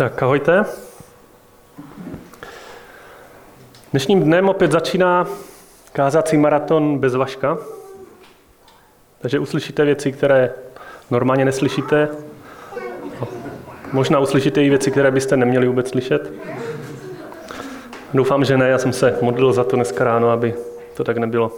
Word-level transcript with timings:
Tak 0.00 0.22
ahojte. 0.22 0.64
Dnešním 3.90 4.22
dnem 4.22 4.48
opět 4.48 4.72
začíná 4.72 5.26
kázací 5.92 6.36
maraton 6.36 6.98
bez 6.98 7.14
Vaška. 7.14 7.58
Takže 9.18 9.38
uslyšíte 9.38 9.84
věci, 9.84 10.12
které 10.12 10.54
normálně 11.10 11.44
neslyšíte. 11.44 12.08
Možná 13.92 14.18
uslyšíte 14.18 14.64
i 14.64 14.68
věci, 14.68 14.90
které 14.90 15.10
byste 15.10 15.36
neměli 15.36 15.66
vůbec 15.68 15.88
slyšet. 15.88 16.32
Doufám, 18.14 18.44
že 18.44 18.56
ne, 18.56 18.68
já 18.68 18.78
jsem 18.78 18.92
se 18.92 19.18
modlil 19.20 19.52
za 19.52 19.64
to 19.64 19.76
dneska 19.76 20.04
ráno, 20.04 20.30
aby 20.30 20.54
to 20.96 21.04
tak 21.04 21.16
nebylo. 21.16 21.52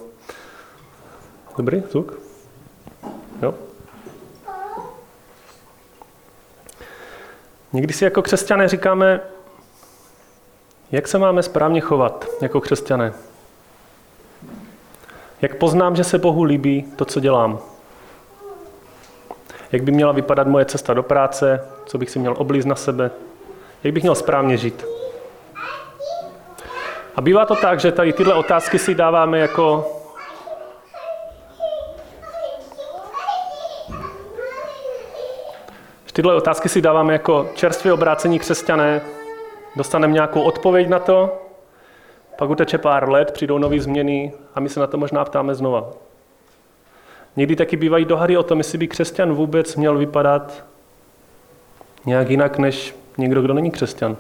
Dobrý 1.57 1.83
zvuk? 1.91 2.19
Jo? 3.43 3.55
Někdy 7.73 7.93
si 7.93 8.05
jako 8.05 8.23
křesťané 8.23 8.69
říkáme, 8.69 9.21
jak 10.93 11.09
se 11.09 11.19
máme 11.19 11.43
správně 11.43 11.81
chovat 11.81 12.27
jako 12.41 12.61
křesťané. 12.61 13.13
Jak 15.43 15.55
poznám, 15.55 15.97
že 15.97 16.05
se 16.05 16.19
Bohu 16.19 16.43
líbí 16.43 16.83
to, 16.97 17.05
co 17.05 17.21
dělám. 17.21 17.59
Jak 19.73 19.83
by 19.83 19.93
měla 19.93 20.13
vypadat 20.13 20.47
moje 20.47 20.65
cesta 20.65 20.95
do 20.95 21.03
práce, 21.03 21.69
co 21.87 21.99
bych 21.99 22.11
si 22.11 22.19
měl 22.19 22.35
oblízt 22.39 22.69
na 22.69 22.75
sebe, 22.75 23.11
jak 23.85 23.95
bych 23.95 24.03
měl 24.03 24.15
správně 24.15 24.57
žít. 24.57 24.85
A 27.17 27.21
bývá 27.21 27.47
to 27.47 27.57
tak, 27.57 27.81
že 27.81 27.93
tady 27.93 28.13
tyhle 28.13 28.35
otázky 28.35 28.79
si 28.79 28.95
dáváme 28.95 29.39
jako 29.39 29.93
Tyhle 36.13 36.35
otázky 36.35 36.69
si 36.69 36.83
dáváme 36.83 37.13
jako 37.13 37.49
čerstvě 37.55 37.93
obrácení 37.93 38.39
křesťané, 38.39 39.01
dostaneme 39.77 40.13
nějakou 40.13 40.43
odpověď 40.43 40.89
na 40.89 40.99
to, 40.99 41.43
pak 42.39 42.51
uteče 42.51 42.79
pár 42.79 43.09
let, 43.09 43.31
přijdou 43.33 43.59
nové 43.59 43.81
změny 43.81 44.33
a 44.55 44.61
my 44.61 44.69
se 44.69 44.81
na 44.81 44.87
to 44.87 44.97
možná 44.97 45.25
ptáme 45.25 45.55
znova. 45.55 45.91
Někdy 47.37 47.57
taky 47.57 47.77
bývají 47.77 48.05
dohady 48.05 48.37
o 48.37 48.43
tom, 48.43 48.59
jestli 48.59 48.79
by 48.79 48.89
křesťan 48.89 49.33
vůbec 49.33 49.77
měl 49.77 49.99
vypadat 49.99 50.65
nějak 52.07 52.31
jinak 52.31 52.59
než 52.59 52.97
někdo, 53.19 53.43
kdo 53.43 53.55
není 53.55 53.71
křesťan. 53.71 54.17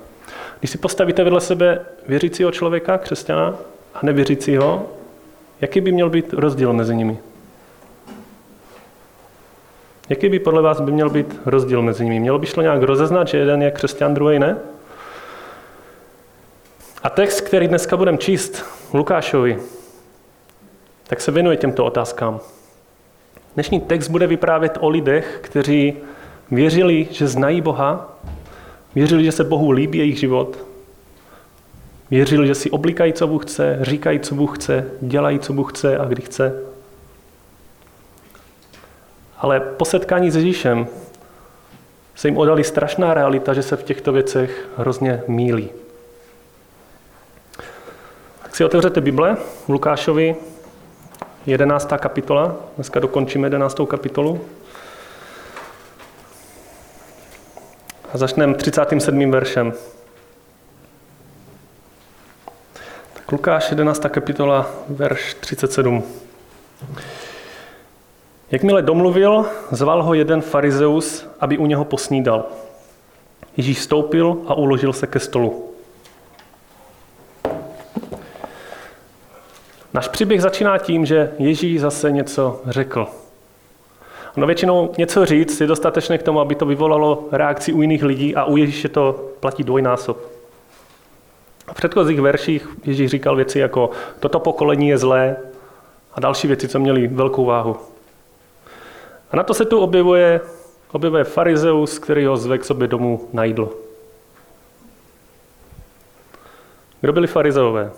Když 0.58 0.70
si 0.70 0.78
postavíte 0.78 1.24
vedle 1.24 1.40
sebe 1.40 1.86
věřícího 2.06 2.50
člověka, 2.50 2.98
křesťana, 2.98 3.54
a 3.94 3.98
nevěřícího, 4.02 4.86
jaký 5.60 5.80
by 5.80 5.92
měl 5.92 6.10
být 6.10 6.32
rozdíl 6.32 6.72
mezi 6.72 6.96
nimi? 6.96 7.18
Jaký 10.08 10.28
by 10.28 10.38
podle 10.38 10.62
vás 10.62 10.80
by 10.80 10.92
měl 10.92 11.10
být 11.10 11.40
rozdíl 11.46 11.82
mezi 11.82 12.04
nimi? 12.04 12.20
Mělo 12.20 12.38
by 12.38 12.46
šlo 12.46 12.62
nějak 12.62 12.82
rozeznat, 12.82 13.28
že 13.28 13.38
jeden 13.38 13.62
je 13.62 13.70
křesťan, 13.70 14.14
druhý 14.14 14.38
ne? 14.38 14.56
A 17.02 17.10
text, 17.10 17.40
který 17.40 17.68
dneska 17.68 17.96
budeme 17.96 18.18
číst, 18.18 18.64
Lukášovi, 18.94 19.58
tak 21.06 21.20
se 21.20 21.30
věnuje 21.30 21.56
těmto 21.56 21.84
otázkám. 21.84 22.40
Dnešní 23.54 23.80
text 23.80 24.08
bude 24.08 24.26
vyprávět 24.26 24.78
o 24.80 24.88
lidech, 24.88 25.38
kteří 25.42 25.96
věřili, 26.50 27.08
že 27.10 27.26
znají 27.26 27.60
Boha, 27.60 28.18
věřili, 28.94 29.24
že 29.24 29.32
se 29.32 29.44
Bohu 29.44 29.70
líbí 29.70 29.98
jejich 29.98 30.18
život, 30.18 30.58
věřili, 32.10 32.46
že 32.46 32.54
si 32.54 32.70
oblíkají, 32.70 33.12
co 33.12 33.26
Bůh 33.26 33.44
chce, 33.44 33.78
říkají, 33.80 34.20
co 34.20 34.34
Bůh 34.34 34.58
chce, 34.58 34.90
dělají, 35.00 35.38
co 35.38 35.52
Bůh 35.52 35.72
chce 35.72 35.98
a 35.98 36.04
kdy 36.04 36.22
chce. 36.22 36.71
Ale 39.42 39.60
po 39.60 39.84
setkání 39.84 40.30
s 40.30 40.36
Ježíšem 40.36 40.86
se 42.14 42.28
jim 42.28 42.38
odali 42.38 42.64
strašná 42.64 43.14
realita, 43.14 43.54
že 43.54 43.62
se 43.62 43.76
v 43.76 43.82
těchto 43.82 44.12
věcech 44.12 44.68
hrozně 44.76 45.22
mílí. 45.28 45.70
Tak 48.42 48.56
si 48.56 48.64
otevřete 48.64 49.00
Bible 49.00 49.36
v 49.66 49.68
Lukášovi, 49.68 50.36
11. 51.46 51.92
kapitola. 51.98 52.56
Dneska 52.76 53.00
dokončíme 53.00 53.46
11. 53.46 53.76
kapitolu. 53.88 54.40
A 58.14 58.18
začneme 58.18 58.54
37. 58.54 59.30
veršem. 59.30 59.72
Tak 63.12 63.32
Lukáš, 63.32 63.70
11. 63.70 64.06
kapitola, 64.08 64.70
verš 64.88 65.34
37. 65.34 66.04
Jakmile 68.52 68.82
domluvil, 68.82 69.46
zval 69.70 70.02
ho 70.02 70.14
jeden 70.14 70.40
farizeus, 70.40 71.26
aby 71.40 71.58
u 71.58 71.66
něho 71.66 71.84
posnídal. 71.84 72.44
Ježíš 73.56 73.82
stoupil 73.82 74.36
a 74.46 74.54
uložil 74.54 74.92
se 74.92 75.06
ke 75.06 75.20
stolu. 75.20 75.70
Náš 79.94 80.08
příběh 80.08 80.42
začíná 80.42 80.78
tím, 80.78 81.06
že 81.06 81.32
Ježíš 81.38 81.80
zase 81.80 82.12
něco 82.12 82.60
řekl. 82.66 83.06
No 84.36 84.46
většinou 84.46 84.92
něco 84.98 85.26
říct 85.26 85.60
je 85.60 85.66
dostatečné 85.66 86.18
k 86.18 86.22
tomu, 86.22 86.40
aby 86.40 86.54
to 86.54 86.66
vyvolalo 86.66 87.28
reakci 87.32 87.72
u 87.72 87.82
jiných 87.82 88.02
lidí 88.02 88.36
a 88.36 88.44
u 88.44 88.56
Ježíše 88.56 88.88
to 88.88 89.28
platí 89.40 89.64
dvojnásob. 89.64 90.18
V 91.70 91.74
předchozích 91.74 92.20
verších 92.20 92.68
Ježíš 92.84 93.10
říkal 93.10 93.36
věci 93.36 93.58
jako 93.58 93.90
toto 94.20 94.40
pokolení 94.40 94.88
je 94.88 94.98
zlé 94.98 95.36
a 96.14 96.20
další 96.20 96.46
věci, 96.46 96.68
co 96.68 96.78
měly 96.78 97.06
velkou 97.06 97.44
váhu. 97.44 97.91
A 99.32 99.36
na 99.36 99.42
to 99.42 99.54
se 99.54 99.64
tu 99.64 99.80
objevuje, 99.80 100.40
objevuje 100.92 101.24
farizeus, 101.24 101.98
který 101.98 102.24
ho 102.24 102.36
zve 102.36 102.58
k 102.58 102.64
sobě 102.64 102.88
domů 102.88 103.28
na 103.32 103.44
jídlo. 103.44 103.72
Kdo 107.00 107.12
byli 107.12 107.26
farizeové? 107.26 107.92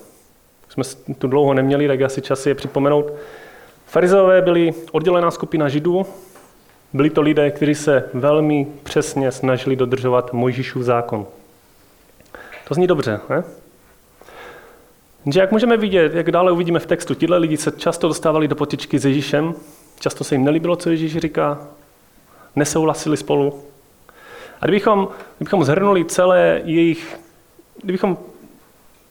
Jsme 0.69 0.85
tu 1.19 1.29
dlouho 1.29 1.55
neměli, 1.55 1.89
tak 1.89 2.01
asi 2.01 2.23
čas 2.23 2.47
je 2.47 2.55
připomenout. 2.55 3.13
Farizeové 3.87 4.43
byli 4.43 4.75
oddělená 4.93 5.31
skupina 5.31 5.69
židů, 5.69 6.07
byli 6.93 7.11
to 7.11 7.21
lidé, 7.21 7.51
kteří 7.51 7.75
se 7.75 8.09
velmi 8.15 8.67
přesně 8.83 9.33
snažili 9.33 9.77
dodržovat 9.77 10.33
Mojžíšův 10.33 10.83
zákon. 10.83 11.27
To 12.69 12.75
zní 12.75 12.87
dobře, 12.87 13.21
ne? 13.31 13.45
Jenže 15.25 15.41
jak 15.41 15.53
můžeme 15.53 15.77
vidět, 15.77 16.15
jak 16.15 16.31
dále 16.31 16.53
uvidíme 16.53 16.79
v 16.79 16.87
textu, 16.87 17.15
tihle 17.15 17.39
lidi 17.39 17.57
se 17.57 17.71
často 17.71 18.09
dostávali 18.09 18.49
do 18.49 18.57
potičky 18.57 18.99
s 18.99 19.05
Ježíšem, 19.05 19.55
Často 20.01 20.25
se 20.25 20.35
jim 20.35 20.45
nelíbilo, 20.45 20.77
co 20.77 20.91
Ježíš 20.91 21.17
říká, 21.17 21.59
nesouhlasili 22.57 23.17
spolu. 23.17 23.63
A 24.61 24.67
kdybychom, 24.67 25.09
kdybychom 25.39 25.65
zhrnuli 25.65 26.05
celé 26.05 26.61
jejich, 26.65 27.21
kdybychom 27.83 28.17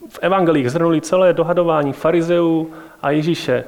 v 0.09 0.19
evangelích 0.22 0.72
zhrnuli 0.72 1.01
celé 1.01 1.33
dohadování 1.33 1.93
farizeů 1.93 2.73
a 3.01 3.11
Ježíše 3.11 3.63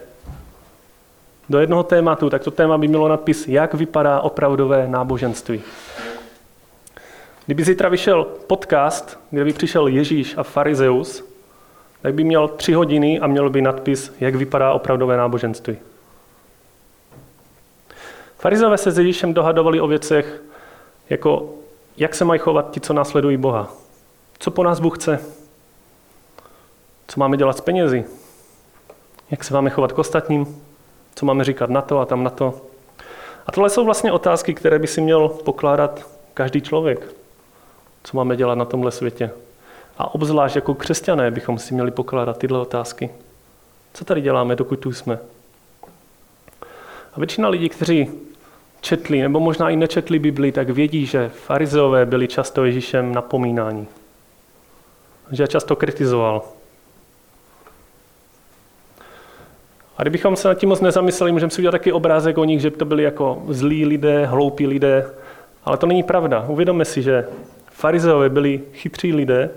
do 1.49 1.59
jednoho 1.59 1.83
tématu, 1.83 2.29
tak 2.29 2.43
to 2.43 2.51
téma 2.51 2.77
by 2.77 2.87
mělo 2.87 3.07
nadpis, 3.07 3.47
jak 3.47 3.73
vypadá 3.73 4.19
opravdové 4.19 4.87
náboženství. 4.87 5.61
Kdyby 7.45 7.63
zítra 7.63 7.89
vyšel 7.89 8.23
podcast, 8.23 9.19
kde 9.31 9.43
by 9.43 9.53
přišel 9.53 9.87
Ježíš 9.87 10.37
a 10.37 10.43
farizeus, 10.43 11.23
tak 12.01 12.13
by 12.13 12.23
měl 12.23 12.47
tři 12.47 12.73
hodiny 12.73 13.19
a 13.19 13.27
měl 13.27 13.49
by 13.49 13.61
nadpis, 13.61 14.13
jak 14.19 14.35
vypadá 14.35 14.73
opravdové 14.73 15.17
náboženství. 15.17 15.77
Farizové 18.45 18.77
se 18.77 18.91
s 18.91 18.97
Ježíšem 18.97 19.33
dohadovali 19.33 19.81
o 19.81 19.87
věcech, 19.87 20.43
jako 21.09 21.53
jak 21.97 22.15
se 22.15 22.25
mají 22.25 22.39
chovat 22.39 22.71
ti, 22.71 22.79
co 22.79 22.93
následují 22.93 23.37
Boha. 23.37 23.73
Co 24.39 24.51
po 24.51 24.63
nás 24.63 24.79
Bůh 24.79 24.97
chce? 24.97 25.19
Co 27.07 27.19
máme 27.19 27.37
dělat 27.37 27.57
s 27.57 27.61
penězi? 27.61 28.05
Jak 29.31 29.43
se 29.43 29.53
máme 29.53 29.69
chovat 29.69 29.91
k 29.91 29.99
ostatním? 29.99 30.63
Co 31.15 31.25
máme 31.25 31.43
říkat 31.43 31.69
na 31.69 31.81
to 31.81 31.99
a 31.99 32.05
tam 32.05 32.23
na 32.23 32.29
to? 32.29 32.61
A 33.47 33.51
tohle 33.51 33.69
jsou 33.69 33.85
vlastně 33.85 34.11
otázky, 34.11 34.53
které 34.53 34.79
by 34.79 34.87
si 34.87 35.01
měl 35.01 35.29
pokládat 35.29 36.07
každý 36.33 36.61
člověk. 36.61 37.15
Co 38.03 38.17
máme 38.17 38.35
dělat 38.35 38.55
na 38.55 38.65
tomhle 38.65 38.91
světě? 38.91 39.31
A 39.97 40.15
obzvlášť 40.15 40.55
jako 40.55 40.73
křesťané 40.73 41.31
bychom 41.31 41.59
si 41.59 41.73
měli 41.73 41.91
pokládat 41.91 42.37
tyhle 42.37 42.59
otázky. 42.59 43.09
Co 43.93 44.05
tady 44.05 44.21
děláme, 44.21 44.55
dokud 44.55 44.79
tu 44.79 44.93
jsme? 44.93 45.19
A 47.13 47.19
většina 47.19 47.49
lidí, 47.49 47.69
kteří 47.69 48.25
četli, 48.85 49.21
nebo 49.21 49.39
možná 49.39 49.69
i 49.69 49.75
nečetli 49.75 50.19
Bibli, 50.19 50.51
tak 50.51 50.69
vědí, 50.69 51.05
že 51.05 51.29
farizeové 51.29 52.05
byli 52.05 52.27
často 52.27 52.65
Ježíšem 52.65 53.13
napomínání. 53.13 53.87
Že 55.31 55.47
často 55.47 55.75
kritizoval. 55.75 56.41
A 59.97 60.01
kdybychom 60.01 60.35
se 60.35 60.47
nad 60.47 60.53
tím 60.53 60.69
moc 60.69 60.81
nezamysleli, 60.81 61.31
můžeme 61.31 61.49
si 61.49 61.61
udělat 61.61 61.71
taky 61.71 61.91
obrázek 61.91 62.37
o 62.37 62.45
nich, 62.45 62.61
že 62.61 62.71
to 62.71 62.85
byli 62.85 63.03
jako 63.03 63.43
zlí 63.47 63.85
lidé, 63.85 64.25
hloupí 64.25 64.67
lidé. 64.67 65.09
Ale 65.63 65.77
to 65.77 65.87
není 65.87 66.03
pravda. 66.03 66.45
Uvědomme 66.47 66.85
si, 66.85 67.01
že 67.01 67.27
farizeové 67.71 68.29
byli 68.29 68.61
chytří 68.73 69.13
lidé. 69.13 69.49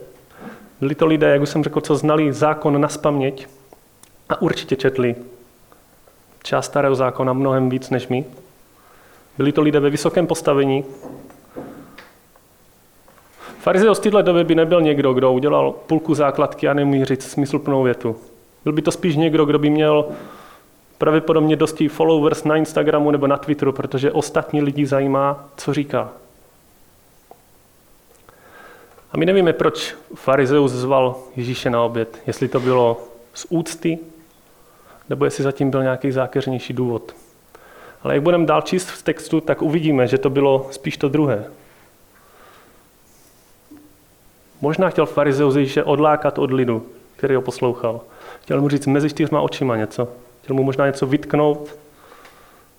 Byli 0.81 0.95
to 0.95 1.07
lidé, 1.07 1.29
jak 1.29 1.43
už 1.43 1.49
jsem 1.49 1.65
řekl, 1.65 1.81
co 1.81 1.97
znali 1.97 2.33
zákon 2.33 2.81
na 2.81 2.89
spaměť 2.89 3.47
a 4.29 4.43
určitě 4.43 4.77
četli 4.77 5.15
část 6.43 6.67
starého 6.67 6.95
zákona 6.95 7.33
mnohem 7.33 7.69
víc 7.69 7.91
než 7.91 8.09
my. 8.09 8.25
Byli 9.39 9.53
to 9.53 9.63
lidé 9.63 9.81
ve 9.81 9.91
vysokém 9.91 10.27
postavení. 10.27 10.85
Farizeus 13.61 13.99
v 13.99 14.03
této 14.03 14.23
době 14.23 14.45
by 14.45 14.55
nebyl 14.55 14.83
někdo, 14.83 15.13
kdo 15.13 15.33
udělal 15.33 15.73
půlku 15.87 16.15
základky 16.15 16.69
a 16.69 16.75
nemůže 16.75 17.05
říct 17.05 17.31
smysluplnou 17.31 17.83
větu. 17.83 18.17
Byl 18.65 18.73
by 18.73 18.83
to 18.83 18.91
spíš 18.91 19.17
někdo, 19.17 19.45
kdo 19.45 19.59
by 19.59 19.71
měl 19.71 20.05
pravděpodobně 20.99 21.57
dosti 21.57 21.89
followers 21.89 22.45
na 22.45 22.57
Instagramu 22.57 23.11
nebo 23.11 23.27
na 23.27 23.37
Twitteru, 23.37 23.73
protože 23.73 24.13
ostatní 24.13 24.63
lidi 24.63 24.87
zajímá, 24.87 25.49
co 25.57 25.75
říká. 25.75 26.09
A 29.13 29.17
my 29.17 29.27
nevíme, 29.27 29.53
proč 29.53 29.95
farizeus 30.15 30.73
zval 30.73 31.17
Ježíše 31.37 31.71
na 31.71 31.83
oběd. 31.83 32.23
Jestli 32.27 32.49
to 32.49 32.61
bylo 32.61 33.01
z 33.35 33.47
úcty, 33.49 33.99
nebo 35.09 35.25
jestli 35.25 35.45
zatím 35.45 35.71
byl 35.71 35.83
nějaký 35.83 36.13
zákeřnější 36.13 36.73
důvod. 36.73 37.15
Ale 38.09 38.15
jak 38.15 38.23
budeme 38.23 38.47
dál 38.47 38.63
číst 38.63 38.89
v 38.89 39.03
textu, 39.03 39.41
tak 39.41 39.63
uvidíme, 39.63 40.07
že 40.07 40.19
to 40.19 40.31
bylo 40.31 40.69
spíš 40.71 40.97
to 40.97 41.09
druhé. 41.09 41.45
Možná 44.61 44.91
chtěl 44.91 45.07
farizeus 45.07 45.57
Ježíše 45.57 45.85
odlákat 45.85 46.39
od 46.39 46.53
lidu, 46.53 46.87
který 47.17 47.35
ho 47.35 47.43
poslouchal. 47.43 48.01
Chtěl 48.43 48.61
mu 48.61 48.69
říct 48.69 48.87
mezi 48.87 49.11
čtyřma 49.11 49.41
očima 49.41 49.77
něco. 49.77 50.09
Chtěl 50.43 50.57
mu 50.57 50.63
možná 50.63 50.87
něco 50.87 51.07
vytknout 51.07 51.77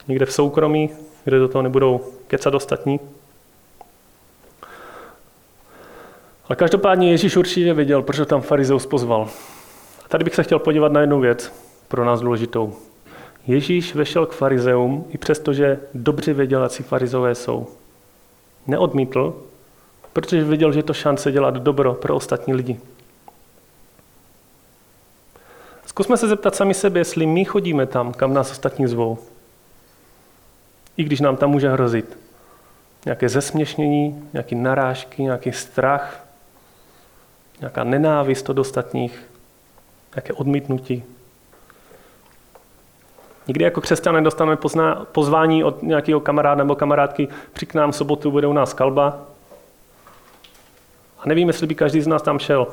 někde 0.08 0.26
v 0.26 0.34
soukromí, 0.34 0.90
kde 1.24 1.40
do 1.40 1.48
toho 1.48 1.62
nebudou 1.62 2.02
kecat 2.28 2.54
ostatní. 2.54 3.00
Ale 6.48 6.56
každopádně 6.56 7.12
Ježíš 7.12 7.38
určitě 7.38 7.74
věděl, 7.74 8.02
proč 8.02 8.20
ho 8.20 8.26
tam 8.26 8.42
farizeus 8.42 8.86
pozval. 8.86 9.30
A 10.06 10.08
tady 10.08 10.24
bych 10.24 10.36
se 10.36 10.44
chtěl 10.44 10.60
podívat 10.60 10.92
na 10.92 11.02
jednu 11.02 11.20
věc 11.20 11.54
pro 11.88 12.06
nás 12.06 12.22
důležitou. 12.22 12.89
Ježíš 13.48 13.96
vešel 13.96 14.26
k 14.26 14.34
farizeum, 14.34 15.06
i 15.10 15.18
přestože 15.18 15.80
dobře 15.94 16.34
věděl, 16.34 16.64
jak 16.64 16.72
si 16.72 16.84
farizové 16.84 17.36
jsou. 17.36 17.68
Neodmítl, 18.68 19.44
protože 20.14 20.44
věděl, 20.44 20.72
že 20.72 20.80
je 20.80 20.84
to 20.84 20.94
šance 20.94 21.32
dělat 21.32 21.54
dobro 21.54 21.94
pro 21.94 22.16
ostatní 22.16 22.54
lidi. 22.54 22.80
Zkusme 25.86 26.18
se 26.18 26.28
zeptat 26.28 26.56
sami 26.56 26.74
sebe, 26.74 27.00
jestli 27.00 27.26
my 27.26 27.46
chodíme 27.46 27.86
tam, 27.86 28.14
kam 28.14 28.34
nás 28.34 28.52
ostatní 28.52 28.88
zvou. 28.88 29.18
I 30.98 31.04
když 31.04 31.20
nám 31.20 31.38
tam 31.38 31.50
může 31.50 31.70
hrozit 31.70 32.18
nějaké 33.06 33.30
zesměšnění, 33.30 34.30
nějaké 34.34 34.56
narážky, 34.56 35.24
nějaký 35.24 35.52
strach, 35.52 36.26
nějaká 37.60 37.84
nenávist 37.84 38.50
od 38.50 38.60
ostatních, 38.60 39.24
nějaké 40.16 40.34
odmítnutí. 40.34 41.04
Nikdy 43.50 43.64
jako 43.64 43.82
křesťané 43.82 44.22
dostaneme 44.22 44.58
pozvání 45.12 45.64
od 45.64 45.84
nějakého 45.84 46.20
kamaráda 46.20 46.64
nebo 46.64 46.76
kamarádky, 46.76 47.28
přijď 47.54 47.70
k 47.70 47.74
nám 47.74 47.92
v 47.92 47.96
sobotu, 47.96 48.32
bude 48.32 48.48
u 48.48 48.54
nás 48.54 48.74
kalba. 48.74 49.20
A 51.20 51.28
nevím, 51.28 51.48
jestli 51.48 51.68
by 51.68 51.76
každý 51.76 52.02
z 52.02 52.08
nás 52.08 52.22
tam 52.22 52.40
šel. 52.40 52.68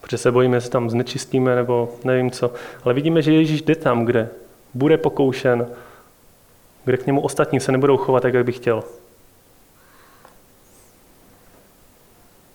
Protože 0.00 0.18
se 0.18 0.32
bojíme, 0.32 0.56
jestli 0.56 0.70
tam 0.70 0.90
znečistíme 0.90 1.56
nebo 1.56 1.94
nevím 2.04 2.30
co. 2.30 2.52
Ale 2.84 2.94
vidíme, 2.94 3.22
že 3.22 3.32
Ježíš 3.32 3.62
jde 3.62 3.74
tam, 3.74 4.04
kde 4.04 4.28
bude 4.74 4.98
pokoušen, 4.98 5.68
kde 6.84 6.96
k 6.96 7.06
němu 7.06 7.20
ostatní 7.20 7.60
se 7.60 7.72
nebudou 7.72 7.96
chovat 7.96 8.22
tak, 8.22 8.34
jak 8.34 8.44
by 8.44 8.52
chtěl. 8.52 8.84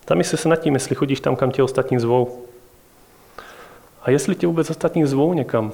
Tam 0.05 0.23
se 0.23 0.49
nad 0.49 0.55
tím, 0.55 0.73
jestli 0.73 0.95
chodíš 0.95 1.19
tam, 1.19 1.35
kam 1.35 1.51
tě 1.51 1.63
ostatní 1.63 1.99
zvou. 1.99 2.45
A 4.05 4.11
jestli 4.11 4.35
tě 4.35 4.47
vůbec 4.47 4.69
ostatní 4.69 5.05
zvou 5.05 5.33
někam. 5.33 5.71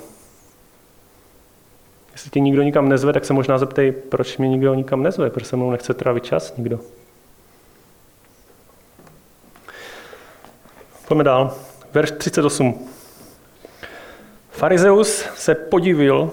Jestli 2.12 2.30
tě 2.30 2.40
nikdo 2.40 2.62
nikam 2.62 2.90
nezve, 2.90 3.14
tak 3.14 3.26
se 3.26 3.34
možná 3.34 3.58
zeptej, 3.58 3.92
proč 3.92 4.38
mě 4.38 4.50
nikdo 4.50 4.74
nikam 4.74 5.04
nezve, 5.04 5.30
proč 5.30 5.46
se 5.46 5.56
mnou 5.56 5.72
nechce 5.72 5.94
trávit 5.94 6.26
čas 6.26 6.58
nikdo. 6.58 6.80
Pojďme 11.08 11.24
dál. 11.24 11.56
Verš 11.94 12.12
38. 12.12 12.88
Farizeus 14.52 15.26
se 15.36 15.56
podivil, 15.56 16.32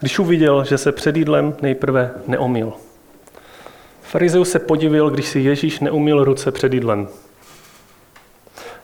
když 0.00 0.18
uviděl, 0.18 0.64
že 0.64 0.78
se 0.78 0.92
před 0.92 1.16
jídlem 1.16 1.56
nejprve 1.62 2.14
neomil. 2.26 2.72
Farizeus 4.02 4.50
se 4.50 4.58
podivil, 4.58 5.10
když 5.10 5.28
si 5.28 5.40
Ježíš 5.40 5.80
neumil 5.80 6.24
ruce 6.24 6.52
před 6.52 6.72
jídlem. 6.72 7.08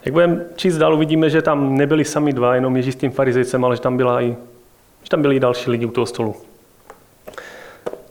Jak 0.05 0.13
budeme 0.13 0.45
číst 0.57 0.77
dál, 0.77 0.95
uvidíme, 0.95 1.31
že 1.31 1.43
tam 1.43 1.77
nebyli 1.77 2.05
sami 2.05 2.33
dva, 2.33 2.55
jenom 2.55 2.77
Ježíš 2.77 2.95
s 2.95 2.99
tím 2.99 3.11
farizejcem, 3.11 3.65
ale 3.65 3.77
že 3.77 3.83
tam, 3.83 3.97
byla 3.97 4.23
i, 4.23 4.37
že 5.03 5.11
tam 5.11 5.23
byli 5.23 5.37
i 5.37 5.41
další 5.41 5.71
lidi 5.71 5.87
u 5.87 5.91
toho 5.91 6.07
stolu. 6.07 6.37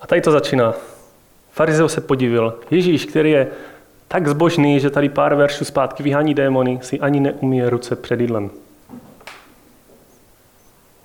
A 0.02 0.08
tady 0.08 0.22
to 0.22 0.32
začíná. 0.32 0.74
Farizeus 1.52 1.94
se 1.94 2.02
podivil. 2.02 2.60
Ježíš, 2.72 3.06
který 3.06 3.32
je 3.32 3.48
tak 4.08 4.28
zbožný, 4.28 4.80
že 4.80 4.90
tady 4.90 5.10
pár 5.10 5.36
veršů 5.36 5.66
zpátky 5.66 6.04
vyhání 6.04 6.34
démony, 6.34 6.80
si 6.82 7.00
ani 7.00 7.20
neumí 7.20 7.64
ruce 7.64 7.96
před 7.96 8.20
jídlem. 8.20 8.50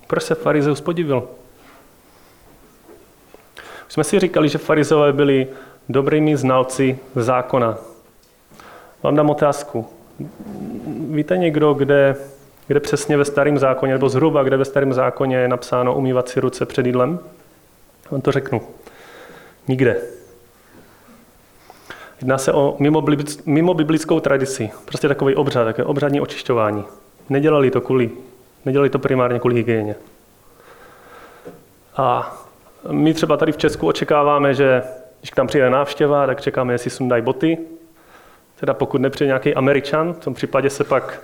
Proč 0.07 0.23
se 0.23 0.35
farizeus 0.35 0.81
podivil? 0.81 1.29
Už 3.87 3.93
jsme 3.93 4.03
si 4.03 4.19
říkali, 4.19 4.49
že 4.49 4.57
farizové 4.57 5.13
byli 5.13 5.47
dobrými 5.89 6.37
znalci 6.37 6.99
zákona. 7.15 7.77
Vám 9.03 9.15
dám 9.15 9.29
otázku. 9.29 9.98
Víte 11.09 11.37
někdo, 11.37 11.73
kde, 11.73 12.15
kde 12.67 12.79
přesně 12.79 13.17
ve 13.17 13.25
starém 13.25 13.59
zákoně, 13.59 13.93
nebo 13.93 14.09
zhruba 14.09 14.43
kde 14.43 14.57
ve 14.57 14.65
starém 14.65 14.93
zákoně 14.93 15.37
je 15.37 15.47
napsáno 15.47 15.95
umývat 15.95 16.29
si 16.29 16.39
ruce 16.39 16.65
před 16.65 16.85
jídlem? 16.85 17.19
Vám 18.11 18.21
to 18.21 18.31
řeknu. 18.31 18.61
Nikde. 19.67 20.01
Jedná 22.21 22.37
se 22.37 22.53
o 22.53 22.75
mimo, 22.79 23.03
mimo 23.45 23.73
biblickou 23.73 24.19
tradici. 24.19 24.71
Prostě 24.85 25.07
takový 25.07 25.35
obřad, 25.35 25.63
takové 25.63 25.85
obřadní 25.85 26.21
očišťování. 26.21 26.83
Nedělali 27.29 27.71
to 27.71 27.81
kvůli, 27.81 28.09
nedělali 28.65 28.89
to 28.89 28.99
primárně 28.99 29.39
kvůli 29.39 29.55
hygieně. 29.55 29.95
A 31.97 32.37
my 32.91 33.13
třeba 33.13 33.37
tady 33.37 33.51
v 33.51 33.57
Česku 33.57 33.87
očekáváme, 33.87 34.53
že 34.53 34.83
když 35.19 35.31
k 35.31 35.35
tam 35.35 35.47
přijde 35.47 35.69
návštěva, 35.69 36.25
tak 36.25 36.41
čekáme, 36.41 36.73
jestli 36.73 36.89
sundají 36.89 37.21
boty. 37.21 37.57
Teda 38.59 38.73
pokud 38.73 39.01
nepřijde 39.01 39.27
nějaký 39.27 39.55
Američan, 39.55 40.13
v 40.13 40.17
tom 40.17 40.33
případě 40.33 40.69
se 40.69 40.83
pak 40.83 41.21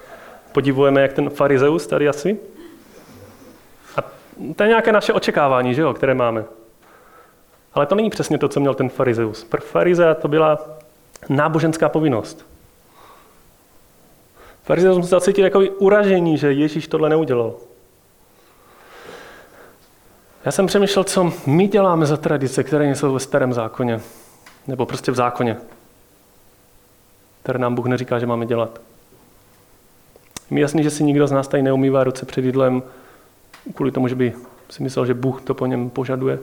podivujeme, 0.51 1.01
jak 1.01 1.13
ten 1.13 1.29
farizeus 1.29 1.87
tady 1.87 2.09
asi. 2.09 2.39
A 3.97 4.01
to 4.55 4.63
je 4.63 4.69
nějaké 4.69 4.91
naše 4.91 5.13
očekávání, 5.13 5.75
že 5.75 5.81
jo, 5.81 5.93
které 5.93 6.13
máme. 6.13 6.43
Ale 7.73 7.85
to 7.85 7.95
není 7.95 8.09
přesně 8.09 8.37
to, 8.37 8.49
co 8.49 8.59
měl 8.59 8.73
ten 8.73 8.89
farizeus. 8.89 9.43
Pro 9.43 9.61
farizea 9.61 10.13
to 10.13 10.27
byla 10.27 10.59
náboženská 11.29 11.89
povinnost. 11.89 12.45
Farizeus 14.63 14.97
musel 14.97 15.19
cítit 15.19 15.41
takový 15.41 15.69
uražení, 15.69 16.37
že 16.37 16.53
Ježíš 16.53 16.87
tohle 16.87 17.09
neudělal. 17.09 17.53
Já 20.45 20.51
jsem 20.51 20.67
přemýšlel, 20.67 21.03
co 21.03 21.33
my 21.45 21.67
děláme 21.67 22.05
za 22.05 22.17
tradice, 22.17 22.63
které 22.63 22.95
jsou 22.95 23.13
ve 23.13 23.19
starém 23.19 23.53
zákoně. 23.53 24.01
Nebo 24.67 24.85
prostě 24.85 25.11
v 25.11 25.15
zákoně. 25.15 25.57
Které 27.45 27.59
nám 27.59 27.75
Bůh 27.75 27.85
neříká, 27.85 28.19
že 28.19 28.25
máme 28.25 28.45
dělat. 28.45 28.81
Je 30.51 30.55
mi 30.55 30.61
jasný, 30.61 30.83
že 30.83 30.89
si 30.89 31.03
nikdo 31.03 31.27
z 31.27 31.31
nás 31.31 31.47
tady 31.47 31.63
neumývá 31.63 32.03
ruce 32.03 32.25
před 32.25 32.45
jídlem 32.45 32.83
kvůli 33.75 33.91
tomu, 33.91 34.07
že 34.07 34.15
by 34.15 34.33
si 34.69 34.83
myslel, 34.83 35.05
že 35.05 35.13
Bůh 35.13 35.41
to 35.41 35.53
po 35.53 35.65
něm 35.65 35.89
požaduje. 35.89 36.39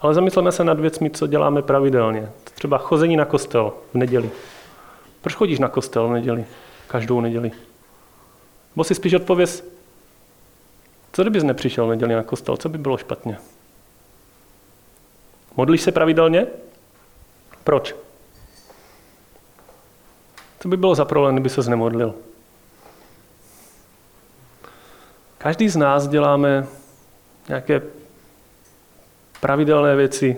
Ale 0.00 0.14
zamysleme 0.14 0.52
se 0.52 0.64
nad 0.64 0.80
věcmi, 0.80 1.10
co 1.10 1.26
děláme 1.26 1.62
pravidelně. 1.62 2.30
Třeba 2.54 2.78
chození 2.78 3.16
na 3.16 3.24
kostel 3.24 3.72
v 3.92 3.94
neděli. 3.94 4.30
Proč 5.20 5.34
chodíš 5.34 5.58
na 5.58 5.68
kostel 5.68 6.08
v 6.08 6.12
neděli? 6.12 6.44
Každou 6.86 7.20
neděli. 7.20 7.52
Bo 8.76 8.84
si 8.84 8.94
spíš 8.94 9.14
odpověz, 9.14 9.64
co 11.12 11.22
kdybys 11.22 11.42
nepřišel 11.42 11.86
v 11.86 11.90
neděli 11.90 12.14
na 12.14 12.22
kostel? 12.22 12.56
Co 12.56 12.68
by 12.68 12.78
bylo 12.78 12.96
špatně? 12.96 13.38
Modlíš 15.56 15.82
se 15.82 15.92
pravidelně? 15.92 16.46
Proč? 17.64 17.94
Co 20.62 20.68
by 20.68 20.76
bylo 20.76 20.94
za 20.94 21.04
problém, 21.04 21.34
kdyby 21.34 21.48
se 21.48 21.70
nemodlil? 21.70 22.14
Každý 25.38 25.68
z 25.68 25.76
nás 25.76 26.08
děláme 26.08 26.66
nějaké 27.48 27.82
pravidelné 29.40 29.96
věci 29.96 30.36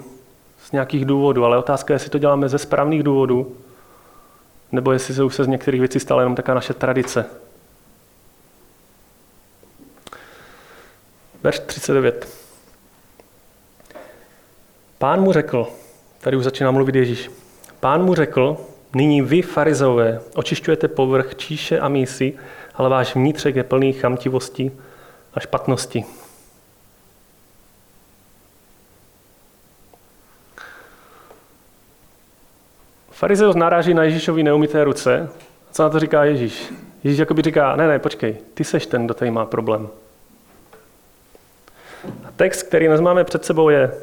z 0.64 0.72
nějakých 0.72 1.04
důvodů, 1.04 1.44
ale 1.44 1.58
otázka 1.58 1.94
je, 1.94 1.96
jestli 1.96 2.10
to 2.10 2.18
děláme 2.18 2.48
ze 2.48 2.58
správných 2.58 3.02
důvodů, 3.02 3.56
nebo 4.72 4.92
jestli 4.92 5.14
se 5.14 5.24
už 5.24 5.34
se 5.34 5.44
z 5.44 5.48
některých 5.48 5.80
věcí 5.80 6.00
stala 6.00 6.20
jenom 6.20 6.34
taká 6.34 6.54
naše 6.54 6.74
tradice. 6.74 7.26
Verš 11.42 11.58
39. 11.58 12.28
Pán 14.98 15.20
mu 15.20 15.32
řekl, 15.32 15.68
tady 16.20 16.36
už 16.36 16.44
začíná 16.44 16.70
mluvit 16.70 16.94
Ježíš, 16.94 17.30
pán 17.80 18.04
mu 18.04 18.14
řekl, 18.14 18.66
nyní 18.94 19.22
vy, 19.22 19.42
farizové, 19.42 20.20
očišťujete 20.34 20.88
povrch 20.88 21.34
číše 21.34 21.80
a 21.80 21.88
mísy, 21.88 22.32
ale 22.74 22.88
váš 22.88 23.14
vnitřek 23.14 23.56
je 23.56 23.64
plný 23.64 23.92
chamtivosti 23.92 24.72
a 25.34 25.40
špatnosti. 25.40 26.04
Farizeus 33.10 33.56
naráží 33.56 33.94
na 33.94 34.04
Ježíšovi 34.04 34.42
neumité 34.42 34.84
ruce. 34.84 35.28
Co 35.72 35.82
na 35.82 35.88
to 35.88 36.00
říká 36.00 36.24
Ježíš? 36.24 36.72
Ježíš 37.04 37.18
jakoby 37.18 37.42
říká, 37.42 37.76
ne, 37.76 37.88
ne, 37.88 37.98
počkej, 37.98 38.36
ty 38.54 38.64
seš 38.64 38.86
ten, 38.86 39.04
kdo 39.04 39.14
tady 39.14 39.30
má 39.30 39.46
problém. 39.46 39.88
A 42.24 42.30
text, 42.36 42.62
který 42.62 42.86
dnes 42.86 43.00
máme 43.00 43.24
před 43.24 43.44
sebou, 43.44 43.68
je 43.68 43.94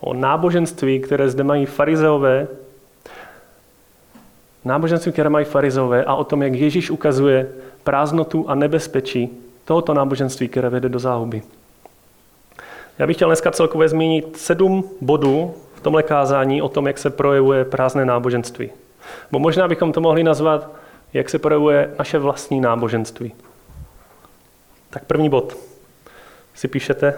o 0.00 0.14
náboženství, 0.14 1.00
které 1.00 1.28
zde 1.28 1.44
mají 1.44 1.66
farizeové, 1.66 2.48
náboženství, 4.64 5.12
které 5.12 5.30
mají 5.30 5.44
farizeové 5.44 6.04
a 6.04 6.14
o 6.14 6.24
tom, 6.24 6.42
jak 6.42 6.54
Ježíš 6.54 6.90
ukazuje 6.90 7.48
prázdnotu 7.84 8.44
a 8.48 8.54
nebezpečí 8.54 9.30
tohoto 9.64 9.94
náboženství, 9.94 10.48
které 10.48 10.68
vede 10.68 10.88
do 10.88 10.98
záhuby. 10.98 11.42
Já 12.98 13.06
bych 13.06 13.16
chtěl 13.16 13.28
dneska 13.28 13.50
celkově 13.50 13.88
zmínit 13.88 14.36
sedm 14.36 14.90
bodů 15.00 15.54
v 15.74 15.80
tomhle 15.80 16.02
kázání 16.02 16.62
o 16.62 16.68
tom, 16.68 16.86
jak 16.86 16.98
se 16.98 17.10
projevuje 17.10 17.64
prázdné 17.64 18.04
náboženství. 18.04 18.70
Bo 19.30 19.38
možná 19.38 19.68
bychom 19.68 19.92
to 19.92 20.00
mohli 20.00 20.22
nazvat, 20.22 20.70
jak 21.12 21.30
se 21.30 21.38
projevuje 21.38 21.94
naše 21.98 22.18
vlastní 22.18 22.60
náboženství. 22.60 23.32
Tak 24.90 25.04
první 25.04 25.28
bod 25.28 25.56
si 26.54 26.68
píšete. 26.68 27.14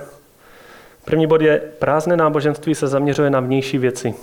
První 1.04 1.26
bod 1.26 1.40
je, 1.40 1.62
prázdné 1.78 2.16
náboženství 2.16 2.74
se 2.74 2.86
zaměřuje 2.86 3.30
na 3.30 3.40
vnější 3.40 3.78
věci. 3.78 4.14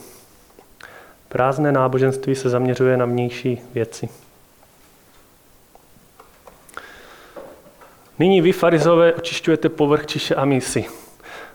Prázdné 1.34 1.72
náboženství 1.72 2.36
se 2.36 2.50
zaměřuje 2.50 2.98
na 2.98 3.06
vnější 3.06 3.62
věci. 3.74 4.10
Nyní 8.20 8.42
vy, 8.42 8.52
farizové, 8.52 9.13
očišťujete 9.13 9.70
povrch 9.70 10.06
čiše 10.06 10.36
a 10.36 10.46
mísy. 10.46 10.86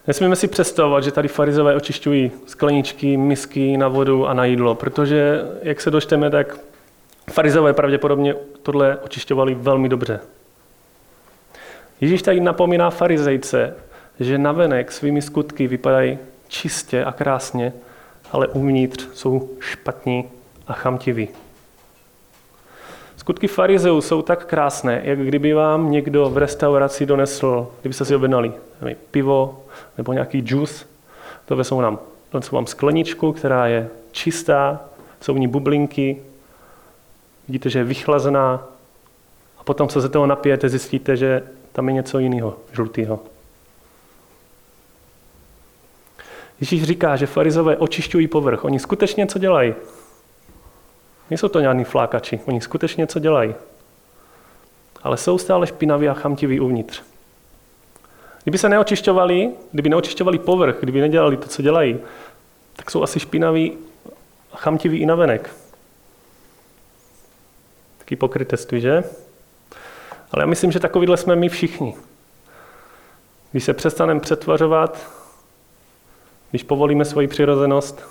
Nesmíme 0.06 0.36
si 0.36 0.48
představovat, 0.48 1.04
že 1.04 1.12
tady 1.12 1.28
farizové 1.28 1.74
očišťují 1.74 2.30
skleničky, 2.46 3.16
misky 3.16 3.76
na 3.76 3.88
vodu 3.88 4.26
a 4.26 4.34
na 4.34 4.44
jídlo, 4.44 4.74
protože, 4.74 5.42
jak 5.62 5.80
se 5.80 5.90
dočteme, 5.90 6.30
tak 6.30 6.58
farizové 7.30 7.72
pravděpodobně 7.72 8.34
tohle 8.62 8.96
očišťovali 8.96 9.54
velmi 9.54 9.88
dobře. 9.88 10.20
Ježíš 12.00 12.22
tady 12.22 12.40
napomíná 12.40 12.90
farizejce, 12.90 13.74
že 14.20 14.38
navenek 14.38 14.92
svými 14.92 15.22
skutky 15.22 15.66
vypadají 15.66 16.18
čistě 16.48 17.04
a 17.04 17.12
krásně, 17.12 17.72
ale 18.32 18.48
uvnitř 18.48 19.08
jsou 19.14 19.50
špatní 19.60 20.24
a 20.66 20.72
chamtiví. 20.72 21.28
Skutky 23.16 23.48
farizeů 23.48 24.00
jsou 24.00 24.22
tak 24.22 24.46
krásné, 24.46 25.00
jak 25.04 25.18
kdyby 25.18 25.52
vám 25.52 25.90
někdo 25.90 26.30
v 26.30 26.38
restauraci 26.38 27.06
donesl, 27.06 27.68
kdybyste 27.80 28.04
si 28.04 28.14
objednali 28.14 28.52
pivo 29.10 29.64
nebo 29.96 30.12
nějaký 30.12 30.40
džus, 30.40 30.86
to 31.46 31.56
vezmou 31.56 31.80
nám, 31.80 31.98
vezmou 32.32 32.56
vám 32.56 32.66
skleničku, 32.66 33.32
která 33.32 33.66
je 33.66 33.88
čistá, 34.12 34.80
jsou 35.20 35.34
v 35.34 35.38
ní 35.38 35.48
bublinky, 35.48 36.22
vidíte, 37.48 37.70
že 37.70 37.78
je 37.78 37.84
vychlazená 37.84 38.66
a 39.58 39.64
potom 39.64 39.88
se 39.88 40.00
ze 40.00 40.08
toho 40.08 40.26
napijete, 40.26 40.68
zjistíte, 40.68 41.16
že 41.16 41.42
tam 41.72 41.88
je 41.88 41.94
něco 41.94 42.18
jiného, 42.18 42.56
žlutého. 42.72 43.20
Ježíš 46.60 46.82
říká, 46.82 47.16
že 47.16 47.26
farizové 47.26 47.76
očišťují 47.76 48.28
povrch. 48.28 48.64
Oni 48.64 48.78
skutečně 48.78 49.26
co 49.26 49.38
dělají? 49.38 49.74
Nejsou 51.30 51.48
to 51.48 51.60
nějaký 51.60 51.84
flákači, 51.84 52.40
oni 52.44 52.60
skutečně 52.60 53.00
něco 53.00 53.18
dělají. 53.18 53.54
Ale 55.02 55.16
jsou 55.16 55.38
stále 55.38 55.66
špinaví 55.66 56.08
a 56.08 56.14
chamtiví 56.14 56.60
uvnitř. 56.60 57.02
Kdyby 58.42 58.58
se 58.58 58.68
neočišťovali, 58.68 59.50
kdyby 59.72 59.88
neočišťovali 59.88 60.38
povrch, 60.38 60.76
kdyby 60.80 61.00
nedělali 61.00 61.36
to, 61.36 61.48
co 61.48 61.62
dělají, 61.62 61.98
tak 62.76 62.90
jsou 62.90 63.02
asi 63.02 63.20
špinaví 63.20 63.78
a 64.52 64.56
chamtiví 64.56 64.98
i 64.98 65.06
navenek. 65.06 65.50
Taký 67.98 68.16
pokrytectví, 68.16 68.80
že? 68.80 69.04
Ale 70.32 70.42
já 70.42 70.46
myslím, 70.46 70.72
že 70.72 70.80
takovýhle 70.80 71.16
jsme 71.16 71.36
my 71.36 71.48
všichni. 71.48 71.94
Když 73.52 73.64
se 73.64 73.74
přestaneme 73.74 74.20
přetvařovat, 74.20 75.17
když 76.50 76.62
povolíme 76.62 77.04
svoji 77.04 77.28
přirozenost, 77.28 78.08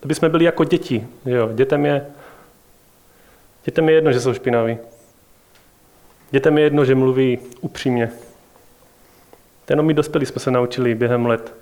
to 0.00 0.08
by 0.08 0.14
jsme 0.14 0.28
byli 0.28 0.44
jako 0.44 0.64
děti. 0.64 1.06
Jo? 1.26 1.48
Dětem 1.54 1.86
je 1.86 2.06
Dětem 3.68 3.88
je 3.88 3.94
jedno, 3.94 4.12
že 4.12 4.20
jsou 4.20 4.34
špinaví. 4.34 4.78
Dětem 6.30 6.58
je 6.58 6.64
jedno, 6.64 6.84
že 6.84 6.94
mluví 6.94 7.38
upřímně. 7.60 8.10
Jenom 9.70 9.86
my 9.86 9.94
dospělí 9.94 10.26
jsme 10.26 10.40
se 10.40 10.50
naučili 10.50 10.94
během 10.94 11.26
let 11.26 11.54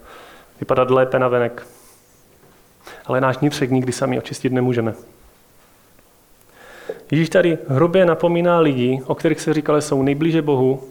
vypadat 0.61 0.91
lépe 0.91 1.19
na 1.19 1.29
venek. 1.29 1.67
Ale 3.07 3.21
náš 3.21 3.39
vnitřek 3.39 3.71
nikdy 3.71 3.93
sami 3.93 4.19
očistit 4.19 4.53
nemůžeme. 4.53 4.95
Ježíš 7.11 7.29
tady 7.29 7.59
hrubě 7.69 8.07
napomíná 8.07 8.61
lidi, 8.61 9.03
o 9.07 9.15
kterých 9.15 9.41
se 9.41 9.55
říkalo, 9.55 9.81
jsou 9.81 10.03
nejblíže 10.03 10.43
Bohu, 10.43 10.89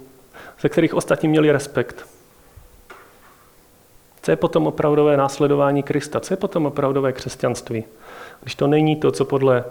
ze 0.62 0.70
kterých 0.70 0.94
ostatní 0.94 1.30
měli 1.30 1.51
respekt. 1.51 2.08
Co 4.25 4.32
je 4.32 4.36
potom 4.36 4.67
opravdové 4.67 5.17
následování 5.17 5.84
Krista? 5.84 6.20
Co 6.20 6.34
je 6.34 6.38
potom 6.38 6.65
opravdové 6.65 7.13
křesťanství? 7.13 7.84
Když 8.41 8.55
to 8.55 8.67
není 8.67 8.96
to, 8.96 9.12
co 9.12 9.25
podle 9.25 9.63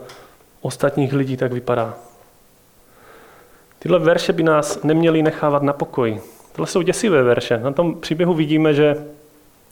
ostatních 0.61 1.13
lidí 1.13 1.37
tak 1.37 1.53
vypadá. 1.53 1.95
Tyhle 3.79 3.99
verše 3.99 4.33
by 4.33 4.43
nás 4.43 4.83
neměly 4.83 5.23
nechávat 5.23 5.63
na 5.63 5.73
pokoji. 5.73 6.21
Tohle 6.53 6.67
jsou 6.67 6.83
děsivé 6.83 7.23
verše. 7.23 7.59
Na 7.59 7.73
tom 7.73 8.01
příběhu 8.01 8.35
vidíme, 8.35 8.75
že 8.75 9.07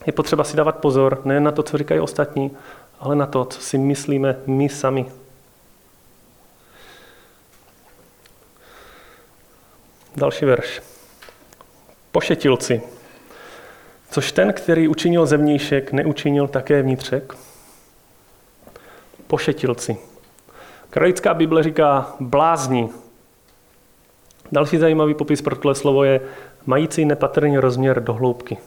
je 0.06 0.12
potřeba 0.12 0.44
si 0.44 0.56
dávat 0.56 0.76
pozor 0.76 1.22
ne 1.24 1.40
na 1.40 1.52
to, 1.52 1.62
co 1.62 1.78
říkají 1.78 2.00
ostatní, 2.00 2.50
ale 3.00 3.16
na 3.16 3.26
to, 3.26 3.44
co 3.44 3.60
si 3.60 3.78
myslíme 3.78 4.36
my 4.46 4.68
sami. 4.68 5.06
Další 10.16 10.44
verš. 10.44 10.82
Pošetilci. 12.12 13.01
Což 14.12 14.32
ten, 14.32 14.52
který 14.52 14.88
učinil 14.88 15.26
zevnějšek, 15.26 15.92
neučinil 15.92 16.48
také 16.48 16.82
vnitřek? 16.82 17.34
Pošetilci. 19.26 19.96
Kralická 20.90 21.34
Bible 21.34 21.62
říká 21.62 22.14
blázni. 22.20 22.88
Další 24.52 24.78
zajímavý 24.78 25.14
popis 25.14 25.42
pro 25.42 25.56
tohle 25.56 25.74
slovo 25.74 26.04
je 26.04 26.20
mající 26.66 27.04
nepatrný 27.04 27.58
rozměr 27.58 28.04
do 28.04 28.14
hloubky. 28.14 28.58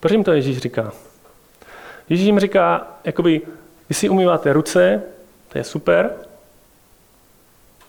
Proč 0.00 0.12
jim 0.12 0.24
to 0.24 0.32
Ježíš 0.32 0.58
říká? 0.58 0.92
Ježíš 2.08 2.26
jim 2.26 2.40
říká, 2.40 2.88
jakoby, 3.04 3.40
vy 3.88 3.94
si 3.94 4.08
umýváte 4.08 4.52
ruce, 4.52 5.02
to 5.48 5.58
je 5.58 5.64
super, 5.64 6.14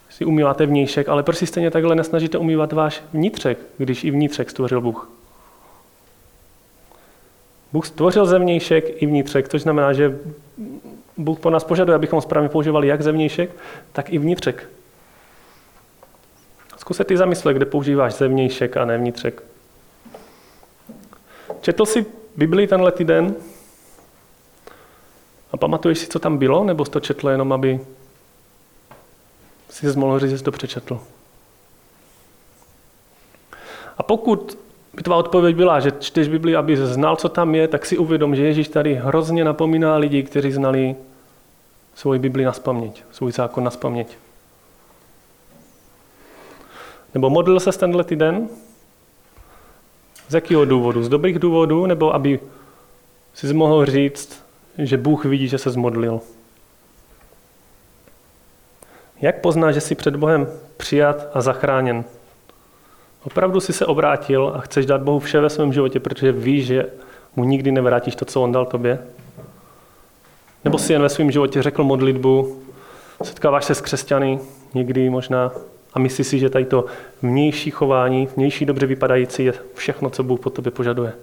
si 0.09 0.25
umýváte 0.25 0.65
vnějšek, 0.65 1.09
ale 1.09 1.23
proč 1.23 1.37
si 1.37 1.47
stejně 1.47 1.71
takhle 1.71 1.95
nesnažíte 1.95 2.37
umývat 2.37 2.73
váš 2.73 3.03
vnitřek, 3.13 3.57
když 3.77 4.03
i 4.03 4.11
vnitřek 4.11 4.49
stvořil 4.49 4.81
Bůh? 4.81 5.20
Bůh 7.73 7.87
stvořil 7.87 8.25
zevnějšek 8.25 9.01
i 9.01 9.05
vnitřek, 9.05 9.49
což 9.49 9.61
znamená, 9.61 9.93
že 9.93 10.19
Bůh 11.17 11.39
po 11.39 11.49
nás 11.49 11.63
požaduje, 11.63 11.95
abychom 11.95 12.21
správně 12.21 12.49
používali 12.49 12.87
jak 12.87 13.01
zevnějšek, 13.01 13.51
tak 13.91 14.13
i 14.13 14.17
vnitřek. 14.17 14.69
Zkus 16.77 16.97
se 16.97 17.03
ty 17.03 17.17
zamyslet, 17.17 17.53
kde 17.53 17.65
používáš 17.65 18.13
zevnějšek 18.13 18.77
a 18.77 18.85
ne 18.85 18.97
vnitřek. 18.97 19.43
Četl 21.61 21.85
jsi 21.85 22.05
Biblii 22.35 22.67
tenhle 22.67 22.91
týden? 22.91 23.35
A 25.51 25.57
pamatuješ 25.57 25.99
si, 25.99 26.07
co 26.07 26.19
tam 26.19 26.37
bylo? 26.37 26.63
Nebo 26.63 26.85
jsi 26.85 26.91
to 26.91 26.99
četl 26.99 27.29
jenom, 27.29 27.53
aby 27.53 27.79
si 29.69 29.97
mohl 29.97 30.19
říct, 30.19 30.29
že 30.29 30.37
jsi 30.37 30.43
to 30.43 30.51
přečetl? 30.51 31.01
A 33.97 34.03
pokud 34.03 34.57
by 34.93 35.03
tvá 35.03 35.15
odpověď 35.15 35.55
byla, 35.55 35.79
že 35.79 35.91
čteš 35.99 36.27
Bibli, 36.27 36.55
aby 36.55 36.77
znal, 36.77 37.15
co 37.15 37.29
tam 37.29 37.55
je, 37.55 37.67
tak 37.67 37.85
si 37.85 37.97
uvědom, 37.97 38.35
že 38.35 38.45
Ježíš 38.45 38.67
tady 38.67 38.93
hrozně 38.93 39.43
napomíná 39.43 39.95
lidi, 39.95 40.23
kteří 40.23 40.51
znali 40.51 40.95
svoji 41.95 42.19
Bibli 42.19 42.45
na 42.45 42.53
spaměť, 42.53 43.03
svůj 43.11 43.31
zákon 43.31 43.63
na 43.63 43.71
spaměť. 43.71 44.17
Nebo 47.13 47.29
modlil 47.29 47.59
se 47.59 47.71
tenhle 47.71 48.03
týden? 48.03 48.49
Z 50.27 50.33
jakého 50.33 50.65
důvodu? 50.65 51.03
Z 51.03 51.09
dobrých 51.09 51.39
důvodů? 51.39 51.85
Nebo 51.85 52.13
aby 52.15 52.39
si 53.33 53.53
mohl 53.53 53.85
říct, 53.85 54.43
že 54.77 54.97
Bůh 54.97 55.25
vidí, 55.25 55.47
že 55.47 55.57
se 55.57 55.69
zmodlil? 55.69 56.21
Jak 59.21 59.41
pozná, 59.41 59.71
že 59.71 59.81
jsi 59.81 59.95
před 59.95 60.15
Bohem 60.15 60.47
přijat 60.77 61.27
a 61.33 61.41
zachráněn? 61.41 62.03
Opravdu 63.23 63.59
jsi 63.59 63.73
se 63.73 63.85
obrátil 63.85 64.51
a 64.55 64.59
chceš 64.61 64.85
dát 64.85 65.01
Bohu 65.01 65.19
vše 65.19 65.39
ve 65.39 65.49
svém 65.49 65.73
životě, 65.73 65.99
protože 65.99 66.31
víš, 66.31 66.65
že 66.65 66.85
mu 67.35 67.43
nikdy 67.43 67.71
nevrátíš 67.71 68.15
to, 68.15 68.25
co 68.25 68.41
on 68.41 68.51
dal 68.51 68.65
tobě? 68.65 68.99
Nebo 70.65 70.77
si 70.77 70.93
jen 70.93 71.01
ve 71.01 71.09
svém 71.09 71.31
životě 71.31 71.61
řekl 71.61 71.83
modlitbu, 71.83 72.61
setkáváš 73.23 73.65
se 73.65 73.75
s 73.75 73.81
křesťany, 73.81 74.39
někdy 74.73 75.09
možná, 75.09 75.51
a 75.93 75.99
myslíš 75.99 76.27
si, 76.27 76.39
že 76.39 76.49
tady 76.49 76.65
to 76.65 76.85
vnější 77.21 77.71
chování, 77.71 78.27
vnější 78.35 78.65
dobře 78.65 78.85
vypadající 78.85 79.45
je 79.45 79.53
všechno, 79.73 80.09
co 80.09 80.23
Bůh 80.23 80.39
po 80.39 80.49
tobě 80.49 80.71
požaduje. 80.71 81.13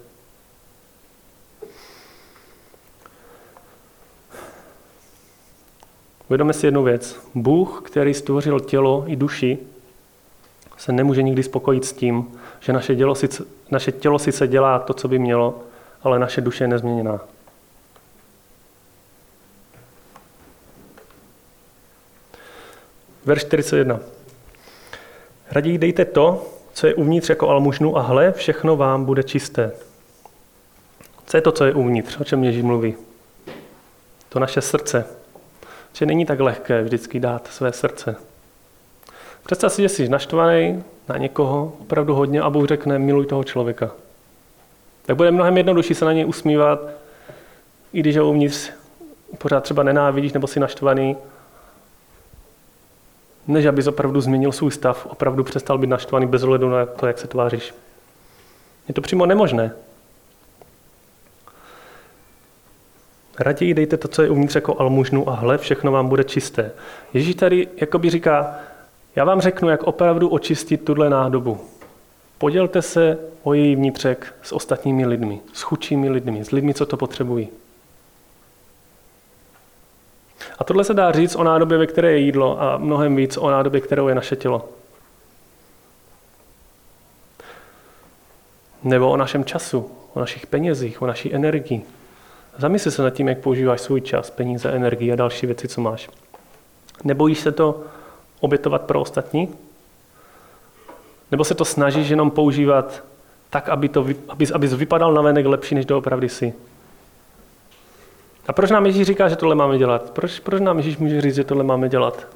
Uvědomme 6.27 6.53
si 6.53 6.67
jednu 6.67 6.83
věc. 6.83 7.19
Bůh, 7.35 7.81
který 7.85 8.13
stvořil 8.13 8.59
tělo 8.59 9.03
i 9.07 9.15
duši, 9.15 9.57
se 10.79 10.91
nemůže 10.91 11.21
nikdy 11.23 11.43
spokojit 11.43 11.85
s 11.85 11.93
tím, 11.93 12.39
že 12.59 12.73
naše 12.73 12.95
tělo, 12.95 13.15
sice, 13.15 13.43
naše 13.71 13.91
tělo 13.91 14.19
sice 14.19 14.47
dělá 14.47 14.79
to, 14.79 14.93
co 14.93 15.07
by 15.07 15.19
mělo, 15.19 15.59
ale 16.03 16.19
naše 16.19 16.41
duše 16.41 16.63
je 16.63 16.67
nezměněná. 16.67 17.19
Verš 23.25 23.41
41. 23.41 23.99
Raději 25.51 25.77
dejte 25.77 26.05
to, 26.05 26.47
co 26.73 26.87
je 26.87 26.95
uvnitř 26.95 27.29
jako 27.29 27.49
almužnu 27.49 27.97
a 27.97 28.01
hle, 28.01 28.31
všechno 28.31 28.75
vám 28.77 29.05
bude 29.05 29.23
čisté. 29.23 29.71
Co 31.25 31.37
je 31.37 31.41
to, 31.41 31.51
co 31.51 31.65
je 31.65 31.73
uvnitř? 31.73 32.17
O 32.19 32.23
čem 32.23 32.43
Ježíš 32.43 32.63
mluví? 32.63 32.95
To 34.29 34.39
naše 34.39 34.61
srdce. 34.61 35.05
Že 35.93 36.05
není 36.05 36.25
tak 36.25 36.39
lehké 36.39 36.81
vždycky 36.81 37.19
dát 37.19 37.47
své 37.47 37.73
srdce. 37.73 38.28
Představ 39.45 39.73
si, 39.73 39.81
že 39.81 39.89
jsi 39.89 40.09
naštvaný 40.09 40.83
na 41.09 41.17
někoho 41.17 41.73
opravdu 41.81 42.15
hodně 42.15 42.41
a 42.41 42.49
Bůh 42.49 42.67
řekne, 42.67 42.99
miluj 42.99 43.25
toho 43.25 43.43
člověka. 43.43 43.91
Tak 45.05 45.15
bude 45.15 45.31
mnohem 45.31 45.57
jednodušší 45.57 45.93
se 45.93 46.05
na 46.05 46.13
něj 46.13 46.25
usmívat, 46.25 46.79
i 47.93 47.99
když 47.99 48.17
ho 48.17 48.29
uvnitř 48.29 48.71
pořád 49.37 49.63
třeba 49.63 49.83
nenávidíš 49.83 50.33
nebo 50.33 50.47
si 50.47 50.59
naštvaný, 50.59 51.17
než 53.47 53.65
abys 53.65 53.87
opravdu 53.87 54.21
změnil 54.21 54.51
svůj 54.51 54.71
stav, 54.71 55.05
opravdu 55.05 55.43
přestal 55.43 55.77
být 55.77 55.87
naštvaný 55.87 56.25
bez 56.25 56.43
ohledu 56.43 56.69
na 56.69 56.85
to, 56.85 57.07
jak 57.07 57.17
se 57.17 57.27
tváříš. 57.27 57.73
Je 58.87 58.93
to 58.93 59.01
přímo 59.01 59.25
nemožné. 59.25 59.71
Raději 63.39 63.73
dejte 63.73 63.97
to, 63.97 64.07
co 64.07 64.21
je 64.21 64.29
uvnitř 64.29 64.55
jako 64.55 64.81
almužnu 64.81 65.29
a 65.29 65.35
hle, 65.35 65.57
všechno 65.57 65.91
vám 65.91 66.07
bude 66.07 66.23
čisté. 66.23 66.71
Ježíš 67.13 67.35
tady 67.35 67.67
jakoby 67.81 68.09
říká, 68.09 68.55
já 69.15 69.25
vám 69.25 69.41
řeknu, 69.41 69.69
jak 69.69 69.83
opravdu 69.83 70.29
očistit 70.29 70.85
tuhle 70.85 71.09
nádobu. 71.09 71.59
Podělte 72.37 72.81
se 72.81 73.17
o 73.43 73.53
její 73.53 73.75
vnitřek 73.75 74.35
s 74.41 74.51
ostatními 74.51 75.05
lidmi, 75.05 75.39
s 75.53 75.61
chudšími 75.61 76.09
lidmi, 76.09 76.45
s 76.45 76.51
lidmi, 76.51 76.73
co 76.73 76.85
to 76.85 76.97
potřebují. 76.97 77.49
A 80.59 80.63
tohle 80.63 80.83
se 80.83 80.93
dá 80.93 81.11
říct 81.11 81.35
o 81.35 81.43
nádobě, 81.43 81.77
ve 81.77 81.87
které 81.87 82.11
je 82.11 82.17
jídlo 82.17 82.61
a 82.61 82.77
mnohem 82.77 83.15
víc 83.15 83.37
o 83.37 83.51
nádobě, 83.51 83.81
kterou 83.81 84.07
je 84.07 84.15
naše 84.15 84.35
tělo. 84.35 84.69
Nebo 88.83 89.11
o 89.11 89.17
našem 89.17 89.45
času, 89.45 89.91
o 90.13 90.19
našich 90.19 90.47
penězích, 90.47 91.01
o 91.01 91.07
naší 91.07 91.33
energii. 91.33 91.81
Zamysli 92.57 92.91
se 92.91 93.03
nad 93.03 93.09
tím, 93.09 93.27
jak 93.27 93.39
používáš 93.39 93.81
svůj 93.81 94.01
čas, 94.01 94.29
peníze, 94.29 94.71
energii 94.71 95.11
a 95.11 95.15
další 95.15 95.45
věci, 95.45 95.67
co 95.67 95.81
máš. 95.81 96.09
Nebojíš 97.03 97.39
se 97.39 97.51
to 97.51 97.83
obětovat 98.39 98.81
pro 98.81 99.01
ostatní? 99.01 99.49
Nebo 101.31 101.43
se 101.43 101.55
to 101.55 101.65
snažíš 101.65 102.09
jenom 102.09 102.31
používat 102.31 103.03
tak, 103.49 103.69
aby 103.69 103.89
to, 103.89 104.05
abys, 104.29 104.51
abys 104.51 104.73
vypadal 104.73 105.13
na 105.13 105.21
venek 105.21 105.45
lepší, 105.45 105.75
než 105.75 105.85
doopravdy 105.85 106.29
si? 106.29 106.53
A 108.47 108.53
proč 108.53 108.69
nám 108.69 108.85
Ježíš 108.85 109.07
říká, 109.07 109.29
že 109.29 109.35
tohle 109.35 109.55
máme 109.55 109.77
dělat? 109.77 110.09
Proč, 110.09 110.39
proč 110.39 110.61
nám 110.61 110.77
Ježíš 110.77 110.97
může 110.97 111.21
říct, 111.21 111.35
že 111.35 111.43
tohle 111.43 111.63
máme 111.63 111.89
dělat? 111.89 112.27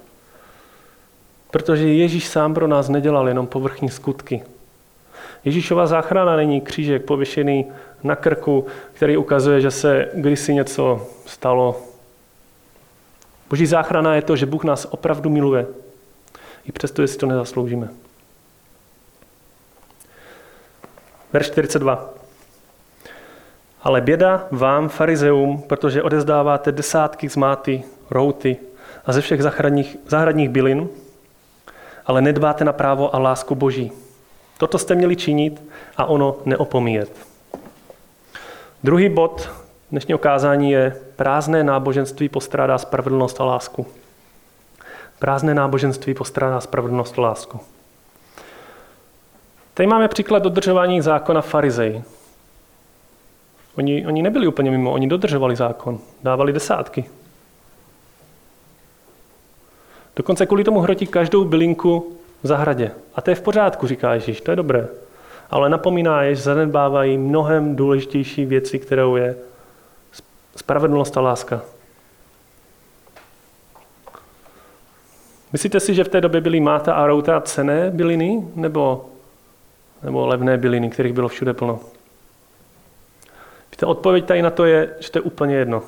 Protože 1.52 1.88
Ježíš 1.88 2.28
sám 2.28 2.54
pro 2.54 2.68
nás 2.68 2.90
nedělal 2.90 3.28
jenom 3.28 3.48
povrchní 3.48 3.90
skutky. 3.90 4.44
Ježíšova 5.46 5.88
záchrana 5.88 6.36
není 6.36 6.62
křížek 6.62 7.06
pověšený 7.06 7.66
na 8.04 8.16
krku, 8.16 8.66
který 8.94 9.18
ukazuje, 9.18 9.62
že 9.62 9.72
se 9.72 10.10
kdysi 10.14 10.54
něco 10.54 11.08
stalo. 11.26 11.82
Boží 13.50 13.66
záchrana 13.66 14.16
je 14.16 14.22
to, 14.22 14.36
že 14.36 14.46
Bůh 14.46 14.64
nás 14.64 14.88
opravdu 14.90 15.30
miluje. 15.30 15.66
I 16.66 16.72
přesto, 16.72 17.02
jestli 17.02 17.18
to 17.18 17.26
nezasloužíme. 17.26 17.90
Verš 21.34 21.48
42. 21.48 22.10
Ale 23.84 24.02
běda 24.02 24.48
vám, 24.52 24.90
farizeum, 24.90 25.62
protože 25.62 26.04
odezdáváte 26.04 26.72
desátky 26.72 27.30
zmáty, 27.30 27.84
routy 28.10 28.58
a 29.06 29.14
ze 29.14 29.22
všech 29.22 29.44
zahradních, 29.44 29.98
zahradních 30.08 30.50
bylin, 30.50 30.90
ale 32.06 32.22
nedbáte 32.22 32.64
na 32.64 32.74
právo 32.74 33.16
a 33.16 33.20
lásku 33.20 33.56
Boží. 33.56 33.92
Toto 34.58 34.78
jste 34.78 34.96
měli 34.96 35.16
činit 35.16 35.64
a 35.98 36.06
ono 36.06 36.38
neopomíjet. 36.46 37.12
Druhý 38.84 39.10
bod 39.10 39.50
dnešního 39.92 40.18
kázání 40.18 40.72
je 40.72 40.96
prázdné 41.16 41.64
náboženství 41.64 42.30
postrádá 42.30 42.78
spravedlnost 42.78 43.42
a 43.42 43.46
lásku. 43.46 43.88
Prázdné 45.24 45.54
náboženství 45.54 46.14
postrádá 46.14 46.62
spravedlnost 46.62 47.20
a 47.20 47.22
lásku. 47.22 47.60
Tady 49.74 49.88
máme 49.88 50.08
příklad 50.08 50.44
dodržování 50.44 51.02
zákona 51.02 51.42
farizej. 51.42 52.04
Oni, 53.78 54.08
oni 54.08 54.22
nebyli 54.22 54.48
úplně 54.48 54.72
mimo, 54.72 54.92
oni 54.92 55.08
dodržovali 55.08 55.56
zákon, 55.56 56.00
dávali 56.24 56.54
desátky. 56.54 57.06
Dokonce 60.16 60.46
kvůli 60.46 60.64
tomu 60.64 60.80
hrotí 60.80 61.08
každou 61.08 61.46
bylinku 61.46 62.18
v 62.44 62.48
zahradě. 62.48 62.92
A 63.16 63.22
to 63.22 63.30
je 63.30 63.36
v 63.36 63.42
pořádku, 63.42 63.88
říká 63.88 64.14
Ježíš, 64.14 64.42
to 64.42 64.52
je 64.52 64.56
dobré. 64.56 64.88
Ale 65.52 65.70
napomíná 65.70 66.24
je, 66.24 66.36
že 66.36 66.42
zanedbávají 66.42 67.18
mnohem 67.18 67.76
důležitější 67.76 68.46
věci, 68.46 68.80
kterou 68.80 69.16
je 69.16 69.36
spravedlnost 70.56 71.18
a 71.18 71.22
láska. 71.22 71.62
Myslíte 75.54 75.80
si, 75.80 75.94
že 75.94 76.04
v 76.04 76.10
té 76.10 76.22
době 76.22 76.42
byly 76.42 76.60
máta 76.60 76.94
a 76.94 77.08
routa 77.08 77.42
cené 77.42 77.92
byliny 77.92 78.48
nebo, 78.56 79.06
nebo 80.04 80.28
levné 80.28 80.58
byliny, 80.58 80.90
kterých 80.90 81.14
bylo 81.14 81.28
všude 81.28 81.54
plno? 81.54 81.80
Víte, 83.72 83.86
odpověď 83.86 84.26
tady 84.26 84.42
na 84.42 84.50
to 84.50 84.66
je, 84.66 84.96
že 85.00 85.12
to 85.12 85.18
je 85.18 85.22
úplně 85.22 85.56
jedno. 85.56 85.84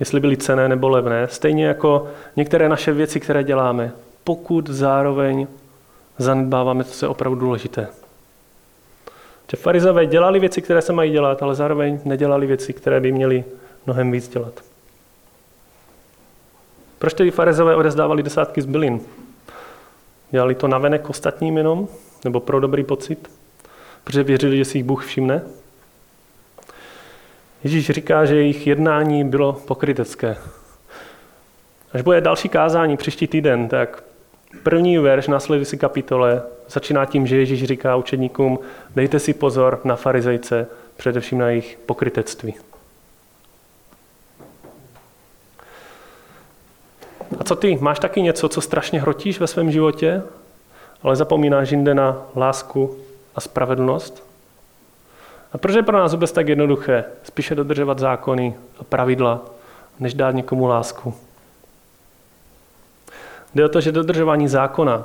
Jestli 0.00 0.20
byly 0.20 0.36
cené 0.36 0.68
nebo 0.68 0.88
levné. 0.88 1.28
Stejně 1.28 1.66
jako 1.66 2.08
některé 2.36 2.68
naše 2.68 2.92
věci, 2.92 3.20
které 3.20 3.44
děláme, 3.44 3.92
pokud 4.24 4.68
zároveň 4.68 5.46
zanedbáváme, 6.18 6.84
co 6.84 7.06
je 7.06 7.08
opravdu 7.08 7.40
důležité. 7.40 7.88
Že 9.50 9.56
farizové 9.56 10.06
dělali 10.06 10.40
věci, 10.40 10.62
které 10.62 10.82
se 10.82 10.92
mají 10.92 11.12
dělat, 11.12 11.42
ale 11.42 11.54
zároveň 11.54 12.00
nedělali 12.04 12.46
věci, 12.46 12.72
které 12.72 13.00
by 13.00 13.12
měli 13.12 13.44
mnohem 13.86 14.12
víc 14.12 14.28
dělat. 14.28 14.69
Proč 17.00 17.14
tedy 17.14 17.30
farizové 17.30 17.76
odezdávali 17.76 18.22
desátky 18.22 18.62
z 18.62 18.66
bylin? 18.66 19.00
Dělali 20.30 20.54
to 20.54 20.68
navenek 20.68 21.10
ostatním 21.10 21.56
jenom? 21.56 21.88
Nebo 22.24 22.40
pro 22.40 22.60
dobrý 22.60 22.84
pocit? 22.84 23.30
Protože 24.04 24.22
věřili, 24.22 24.56
že 24.56 24.64
si 24.64 24.78
jich 24.78 24.84
Bůh 24.84 25.04
všimne? 25.04 25.42
Ježíš 27.64 27.90
říká, 27.90 28.24
že 28.24 28.36
jejich 28.36 28.66
jednání 28.66 29.24
bylo 29.24 29.52
pokrytecké. 29.52 30.36
Až 31.92 32.02
bude 32.02 32.20
další 32.20 32.48
kázání 32.48 32.96
příští 32.96 33.26
týden, 33.26 33.68
tak 33.68 34.04
první 34.62 34.98
verš 34.98 35.28
následující 35.28 35.78
kapitole 35.78 36.42
začíná 36.68 37.04
tím, 37.04 37.26
že 37.26 37.36
Ježíš 37.36 37.64
říká 37.64 37.96
učedníkům, 37.96 38.58
dejte 38.96 39.18
si 39.18 39.34
pozor 39.34 39.80
na 39.84 39.96
farizejce, 39.96 40.66
především 40.96 41.38
na 41.38 41.48
jejich 41.48 41.78
pokrytectví. 41.86 42.54
A 47.40 47.44
co 47.44 47.56
ty? 47.56 47.78
Máš 47.80 47.98
taky 47.98 48.22
něco, 48.22 48.48
co 48.48 48.60
strašně 48.60 49.00
hrotíš 49.00 49.40
ve 49.40 49.46
svém 49.46 49.70
životě, 49.70 50.22
ale 51.02 51.16
zapomínáš 51.16 51.70
jinde 51.70 51.94
na 51.94 52.22
lásku 52.36 52.96
a 53.34 53.40
spravedlnost? 53.40 54.24
A 55.52 55.58
proč 55.58 55.76
je 55.76 55.82
pro 55.82 55.98
nás 55.98 56.12
vůbec 56.12 56.32
tak 56.32 56.48
jednoduché 56.48 57.04
spíše 57.22 57.54
dodržovat 57.54 57.98
zákony 57.98 58.54
a 58.80 58.84
pravidla, 58.84 59.40
než 60.00 60.14
dát 60.14 60.34
někomu 60.34 60.66
lásku? 60.66 61.14
Jde 63.54 63.64
o 63.64 63.68
to, 63.68 63.80
že 63.80 63.92
dodržování 63.92 64.48
zákona, 64.48 65.04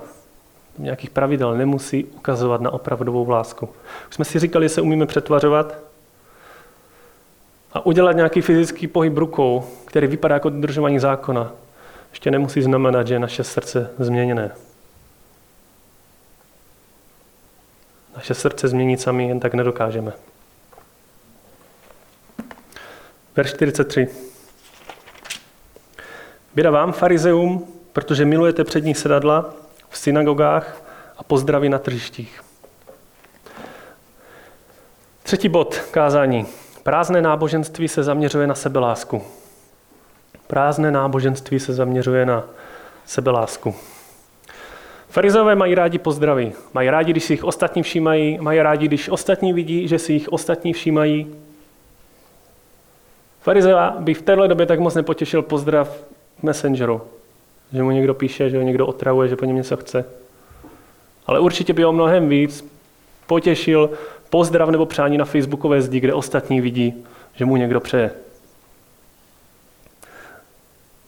nějakých 0.77 1.09
pravidel, 1.09 1.57
nemusí 1.57 2.03
ukazovat 2.03 2.61
na 2.61 2.73
opravdovou 2.73 3.29
lásku. 3.29 3.69
Už 4.09 4.15
jsme 4.15 4.25
si 4.25 4.39
říkali, 4.39 4.65
že 4.65 4.69
se 4.69 4.81
umíme 4.81 5.05
přetvařovat 5.05 5.75
a 7.73 7.85
udělat 7.85 8.15
nějaký 8.15 8.41
fyzický 8.41 8.87
pohyb 8.87 9.17
rukou, 9.17 9.63
který 9.85 10.07
vypadá 10.07 10.35
jako 10.35 10.49
dodržování 10.49 10.99
zákona, 10.99 11.51
ještě 12.15 12.31
nemusí 12.31 12.61
znamenat, 12.61 13.07
že 13.07 13.13
je 13.13 13.19
naše 13.19 13.43
srdce 13.43 13.91
změněné. 13.99 14.51
Naše 18.15 18.33
srdce 18.33 18.67
změnit 18.67 19.01
sami 19.01 19.27
jen 19.27 19.39
tak 19.39 19.53
nedokážeme. 19.53 20.13
Verš 23.35 23.53
43. 23.53 24.07
Běda 26.55 26.71
vám, 26.71 26.93
farizeum, 26.93 27.67
protože 27.93 28.25
milujete 28.25 28.63
přední 28.63 28.95
sedadla 28.95 29.53
v 29.89 29.97
synagogách 29.97 30.81
a 31.17 31.23
pozdravy 31.23 31.69
na 31.69 31.79
tržištích. 31.79 32.41
Třetí 35.23 35.49
bod 35.49 35.75
kázání. 35.91 36.45
Prázdné 36.83 37.21
náboženství 37.21 37.87
se 37.87 38.03
zaměřuje 38.03 38.47
na 38.47 38.55
sebelásku. 38.55 39.44
Prázdné 40.47 40.91
náboženství 40.91 41.59
se 41.59 41.73
zaměřuje 41.73 42.25
na 42.25 42.43
sebelásku. 43.05 43.75
Farizové 45.09 45.55
mají 45.55 45.75
rádi 45.75 45.97
pozdraví. 45.97 46.53
Mají 46.73 46.89
rádi, 46.89 47.11
když 47.11 47.23
si 47.23 47.33
jich 47.33 47.43
ostatní 47.43 47.83
všímají. 47.83 48.37
Mají 48.41 48.61
rádi, 48.61 48.87
když 48.87 49.09
ostatní 49.09 49.53
vidí, 49.53 49.87
že 49.87 49.99
si 49.99 50.13
jich 50.13 50.29
ostatní 50.29 50.73
všímají. 50.73 51.35
Farizea 53.41 53.95
by 53.99 54.13
v 54.13 54.21
téhle 54.21 54.47
době 54.47 54.65
tak 54.65 54.79
moc 54.79 54.95
nepotěšil 54.95 55.41
pozdrav 55.41 56.03
Messengeru. 56.43 57.01
Že 57.73 57.83
mu 57.83 57.91
někdo 57.91 58.13
píše, 58.13 58.49
že 58.49 58.57
ho 58.57 58.63
někdo 58.63 58.87
otravuje, 58.87 59.29
že 59.29 59.35
po 59.35 59.45
něm 59.45 59.55
něco 59.55 59.77
chce. 59.77 60.05
Ale 61.27 61.39
určitě 61.39 61.73
by 61.73 61.83
ho 61.83 61.93
mnohem 61.93 62.29
víc 62.29 62.71
potěšil 63.27 63.89
pozdrav 64.29 64.69
nebo 64.69 64.85
přání 64.85 65.17
na 65.17 65.25
facebookové 65.25 65.81
zdi, 65.81 65.99
kde 65.99 66.13
ostatní 66.13 66.61
vidí, 66.61 67.05
že 67.35 67.45
mu 67.45 67.57
někdo 67.57 67.79
přeje. 67.79 68.11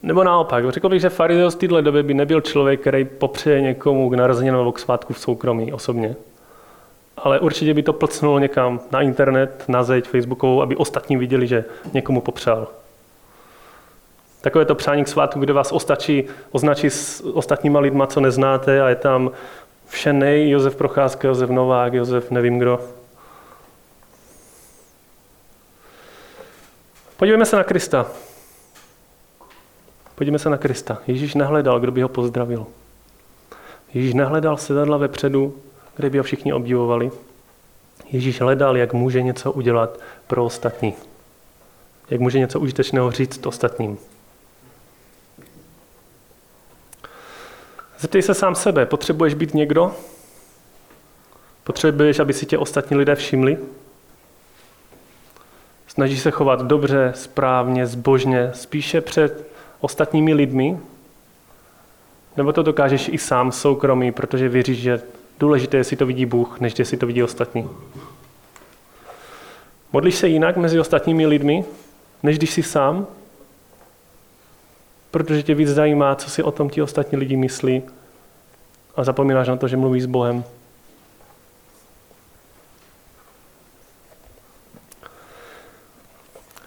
Nebo 0.07 0.23
naopak, 0.23 0.71
řekl 0.71 0.89
bych, 0.89 1.01
že 1.01 1.09
farizeus 1.09 1.55
v 1.55 1.57
této 1.57 1.81
době 1.81 2.03
by 2.03 2.13
nebyl 2.13 2.41
člověk, 2.41 2.81
který 2.81 3.05
popřeje 3.05 3.61
někomu 3.61 4.09
k 4.09 4.13
narozeninám 4.13 4.59
nebo 4.59 4.71
k 4.71 4.79
svátku 4.79 5.13
v 5.13 5.19
soukromí 5.19 5.73
osobně. 5.73 6.15
Ale 7.17 7.39
určitě 7.39 7.73
by 7.73 7.83
to 7.83 7.93
plcnul 7.93 8.39
někam 8.39 8.79
na 8.91 9.01
internet, 9.01 9.63
na 9.67 9.83
zeď 9.83 10.07
facebookovou, 10.07 10.61
aby 10.61 10.75
ostatní 10.75 11.17
viděli, 11.17 11.47
že 11.47 11.65
někomu 11.93 12.21
popřál. 12.21 12.67
Takové 14.41 14.65
to 14.65 14.75
přání 14.75 15.03
k 15.03 15.07
svátku, 15.07 15.39
kde 15.39 15.53
vás 15.53 15.71
ostačí, 15.71 16.23
označí 16.51 16.89
s 16.89 17.25
ostatníma 17.25 17.79
lidma, 17.79 18.07
co 18.07 18.19
neznáte 18.19 18.81
a 18.81 18.89
je 18.89 18.95
tam 18.95 19.31
všenej, 19.87 20.49
Josef 20.49 20.75
Procházka, 20.75 21.27
Josef 21.27 21.49
Novák, 21.49 21.93
Josef 21.93 22.31
nevím 22.31 22.59
kdo. 22.59 22.79
Podívejme 27.17 27.45
se 27.45 27.55
na 27.55 27.63
Krista. 27.63 28.05
Podívejme 30.17 30.39
se 30.39 30.49
na 30.49 30.57
Krista. 30.57 30.97
Ježíš 31.07 31.35
nehledal, 31.35 31.79
kdo 31.79 31.91
by 31.91 32.01
ho 32.01 32.09
pozdravil. 32.09 32.67
Ježíš 33.93 34.13
nehledal 34.13 34.57
sedadla 34.57 34.97
vepředu, 34.97 35.55
kde 35.95 36.09
by 36.09 36.17
ho 36.17 36.23
všichni 36.23 36.53
obdivovali. 36.53 37.11
Ježíš 38.09 38.41
hledal, 38.41 38.77
jak 38.77 38.93
může 38.93 39.21
něco 39.21 39.51
udělat 39.51 39.99
pro 40.27 40.45
ostatní. 40.45 40.93
Jak 42.09 42.21
může 42.21 42.39
něco 42.39 42.59
užitečného 42.59 43.11
říct 43.11 43.45
ostatním. 43.45 43.97
Zeptej 47.99 48.21
se 48.21 48.33
sám 48.33 48.55
sebe, 48.55 48.85
potřebuješ 48.85 49.33
být 49.33 49.53
někdo? 49.53 49.95
Potřebuješ, 51.63 52.19
aby 52.19 52.33
si 52.33 52.45
tě 52.45 52.57
ostatní 52.57 52.97
lidé 52.97 53.15
všimli? 53.15 53.57
Snažíš 55.87 56.21
se 56.21 56.31
chovat 56.31 56.61
dobře, 56.61 57.13
správně, 57.15 57.87
zbožně, 57.87 58.51
spíše 58.53 59.01
před 59.01 59.56
ostatními 59.79 60.33
lidmi? 60.33 60.77
Nebo 62.37 62.53
to 62.53 62.63
dokážeš 62.63 63.09
i 63.13 63.17
sám 63.17 63.51
soukromí, 63.51 64.11
protože 64.11 64.49
věříš, 64.49 64.77
že 64.77 65.01
důležité, 65.39 65.77
jestli 65.77 65.97
to 65.97 66.05
vidí 66.05 66.25
Bůh, 66.25 66.59
než 66.59 66.79
jestli 66.79 66.97
to 66.97 67.07
vidí 67.07 67.23
ostatní? 67.23 67.69
Modlíš 69.93 70.15
se 70.15 70.27
jinak 70.27 70.57
mezi 70.57 70.79
ostatními 70.79 71.27
lidmi, 71.27 71.65
než 72.23 72.37
když 72.37 72.53
jsi 72.53 72.63
sám? 72.63 73.07
Protože 75.11 75.43
tě 75.43 75.55
víc 75.55 75.69
zajímá, 75.69 76.15
co 76.15 76.29
si 76.29 76.43
o 76.43 76.51
tom 76.51 76.69
ti 76.69 76.81
ostatní 76.81 77.17
lidi 77.17 77.35
myslí 77.35 77.83
a 78.95 79.03
zapomínáš 79.03 79.47
na 79.47 79.55
to, 79.55 79.67
že 79.67 79.77
mluvíš 79.77 80.03
s 80.03 80.05
Bohem. 80.05 80.43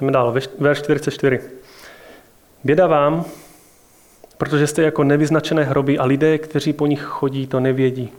Jdeme 0.01 0.12
dál, 0.12 0.33
verš 0.59 0.79
44. 0.79 1.60
Běda 2.64 2.87
vám, 2.87 3.25
protože 4.38 4.66
jste 4.66 4.83
jako 4.83 5.05
nevyznačené 5.05 5.64
hroby 5.64 5.99
a 5.99 6.05
lidé, 6.05 6.38
kteří 6.38 6.73
po 6.73 6.87
nich 6.87 7.03
chodí, 7.03 7.46
to 7.46 7.61
nevědí. 7.61 8.12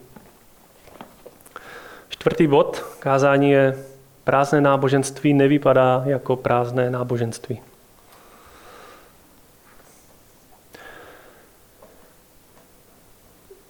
Čtvrtý 2.10 2.48
bod 2.48 2.86
kázání 3.00 3.52
je 3.52 3.86
prázdné 4.24 4.62
náboženství 4.62 5.34
nevypadá 5.34 6.04
jako 6.06 6.36
prázdné 6.36 6.90
náboženství. 6.90 7.62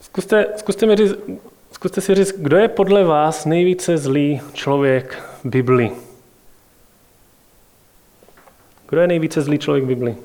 Zkuste, 0.01 0.45
zkuste, 0.57 0.85
mi 0.85 0.95
říct, 0.95 1.15
zkuste 1.71 2.01
si 2.01 2.15
říct, 2.15 2.31
kdo 2.37 2.57
je 2.57 2.67
podle 2.67 3.03
vás 3.03 3.45
nejvíce 3.45 3.97
zlý 3.97 4.41
člověk 4.53 5.23
v 5.43 5.49
Bibli? 5.49 5.91
Kdo 8.89 9.01
je 9.01 9.07
nejvíce 9.07 9.41
zlý 9.41 9.59
člověk 9.59 9.83
v 9.83 9.87
Bibli? 9.87 10.15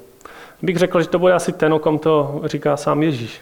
Bych 0.63 0.77
řekl, 0.77 1.03
že 1.03 1.09
to 1.09 1.19
bude 1.19 1.33
asi 1.33 1.53
ten, 1.53 1.73
o 1.73 1.79
kom 1.79 1.99
to 1.99 2.41
říká 2.45 2.77
sám 2.77 3.03
Ježíš. 3.03 3.41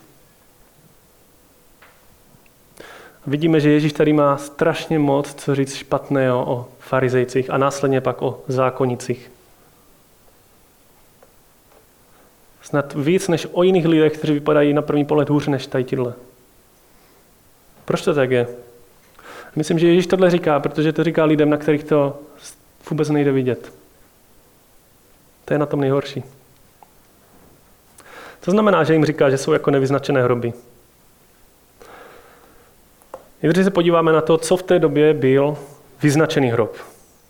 Vidíme, 3.26 3.60
že 3.60 3.70
Ježíš 3.70 3.92
tady 3.92 4.12
má 4.12 4.36
strašně 4.36 4.98
moc 4.98 5.34
co 5.34 5.54
říct 5.54 5.74
špatného 5.74 6.44
o 6.46 6.68
farizejcích 6.78 7.50
a 7.50 7.58
následně 7.58 8.00
pak 8.00 8.22
o 8.22 8.40
zákonicích. 8.48 9.30
Snad 12.62 12.94
víc 12.94 13.28
než 13.28 13.46
o 13.52 13.62
jiných 13.62 13.86
lidech, 13.86 14.12
kteří 14.12 14.32
vypadají 14.32 14.72
na 14.72 14.82
první 14.82 15.04
pohled 15.04 15.28
hůř 15.28 15.46
než 15.46 15.66
tady 15.66 15.84
tyhle. 15.84 16.14
Proč 17.84 18.02
to 18.02 18.14
tak 18.14 18.30
je? 18.30 18.48
Myslím, 19.56 19.78
že 19.78 19.88
Ježíš 19.88 20.06
tohle 20.06 20.30
říká, 20.30 20.60
protože 20.60 20.92
to 20.92 21.04
říká 21.04 21.24
lidem, 21.24 21.50
na 21.50 21.56
kterých 21.56 21.84
to 21.84 22.18
vůbec 22.90 23.10
nejde 23.10 23.32
vidět. 23.32 23.72
To 25.44 25.54
je 25.54 25.58
na 25.58 25.66
tom 25.66 25.80
nejhorší. 25.80 26.24
To 28.44 28.50
znamená, 28.50 28.84
že 28.84 28.92
jim 28.92 29.04
říká, 29.04 29.30
že 29.30 29.38
jsou 29.38 29.52
jako 29.52 29.70
nevyznačené 29.70 30.22
hroby. 30.22 30.52
Když 33.40 33.64
se 33.64 33.70
podíváme 33.70 34.12
na 34.12 34.20
to, 34.20 34.38
co 34.38 34.56
v 34.56 34.62
té 34.62 34.78
době 34.78 35.14
byl 35.14 35.56
vyznačený 36.02 36.50
hrob. 36.50 36.76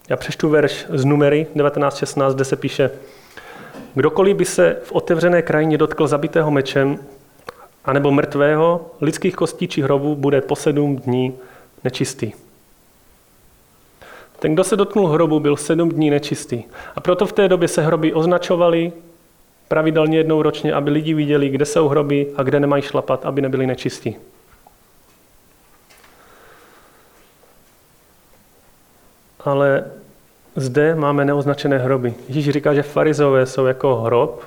Já 0.09 0.17
přečtu 0.17 0.49
verš 0.49 0.87
z 0.89 1.05
numery 1.05 1.47
19.16, 1.57 2.35
kde 2.35 2.45
se 2.45 2.57
píše 2.57 2.91
Kdokoliv 3.95 4.37
by 4.37 4.45
se 4.45 4.77
v 4.85 4.93
otevřené 4.93 5.43
krajině 5.43 5.79
dotkl 5.79 6.07
zabitého 6.07 6.51
mečem, 6.51 6.99
anebo 7.85 8.11
mrtvého, 8.11 8.91
lidských 9.01 9.35
kostí 9.37 9.69
či 9.69 9.83
hrobu, 9.83 10.15
bude 10.15 10.41
po 10.41 10.57
sedm 10.57 10.97
dní 10.97 11.35
nečistý. 11.85 12.33
Ten, 14.39 14.55
kdo 14.55 14.65
se 14.65 14.77
dotknul 14.77 15.09
hrobu, 15.09 15.41
byl 15.41 15.57
sedm 15.57 15.89
dní 15.89 16.11
nečistý. 16.11 16.63
A 16.97 17.01
proto 17.01 17.27
v 17.27 17.33
té 17.33 17.49
době 17.49 17.69
se 17.69 17.83
hroby 17.83 18.13
označovaly 18.13 18.93
pravidelně 19.75 20.19
jednou 20.19 20.43
ročně, 20.43 20.75
aby 20.75 20.91
lidi 20.91 21.15
viděli, 21.15 21.49
kde 21.49 21.65
jsou 21.65 21.89
hroby 21.89 22.27
a 22.37 22.43
kde 22.43 22.61
nemají 22.61 22.83
šlapat, 22.83 23.27
aby 23.27 23.43
nebyli 23.43 23.67
nečistí. 23.67 24.17
Ale 29.41 29.85
zde 30.57 30.95
máme 30.95 31.25
neoznačené 31.25 31.79
hroby. 31.79 32.15
Ježíš 32.29 32.51
říká, 32.51 32.75
že 32.75 32.83
farizové 32.83 33.47
jsou 33.47 33.67
jako 33.67 33.97
hrob, 33.97 34.45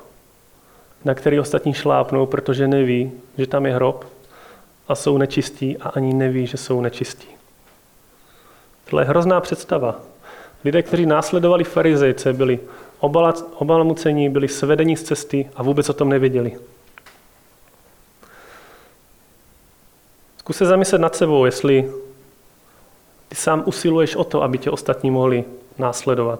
na 1.05 1.13
který 1.13 1.39
ostatní 1.39 1.73
šlápnou, 1.73 2.25
protože 2.25 2.67
neví, 2.67 3.11
že 3.37 3.47
tam 3.47 3.65
je 3.65 3.75
hrob 3.75 4.05
a 4.87 4.95
jsou 4.95 5.17
nečistí 5.17 5.77
a 5.77 5.89
ani 5.89 6.13
neví, 6.13 6.47
že 6.47 6.57
jsou 6.57 6.81
nečistí. 6.81 7.27
Tohle 8.89 9.03
je 9.03 9.07
hrozná 9.07 9.41
představa. 9.41 9.99
Lidé, 10.65 10.83
kteří 10.83 11.05
následovali 11.05 11.63
farizejce, 11.63 12.33
byli 12.33 12.59
obalamucení, 12.99 14.29
byli 14.29 14.47
svedení 14.47 14.97
z 14.97 15.03
cesty 15.03 15.49
a 15.55 15.63
vůbec 15.63 15.89
o 15.89 15.93
tom 15.93 16.09
nevěděli. 16.09 16.57
Zkus 20.37 20.57
se 20.57 20.65
zamyslet 20.65 21.01
nad 21.01 21.15
sebou, 21.15 21.45
jestli 21.45 21.91
ty 23.29 23.35
sám 23.35 23.63
usiluješ 23.65 24.15
o 24.15 24.23
to, 24.23 24.43
aby 24.43 24.57
tě 24.57 24.71
ostatní 24.71 25.11
mohli 25.11 25.43
následovat. 25.77 26.39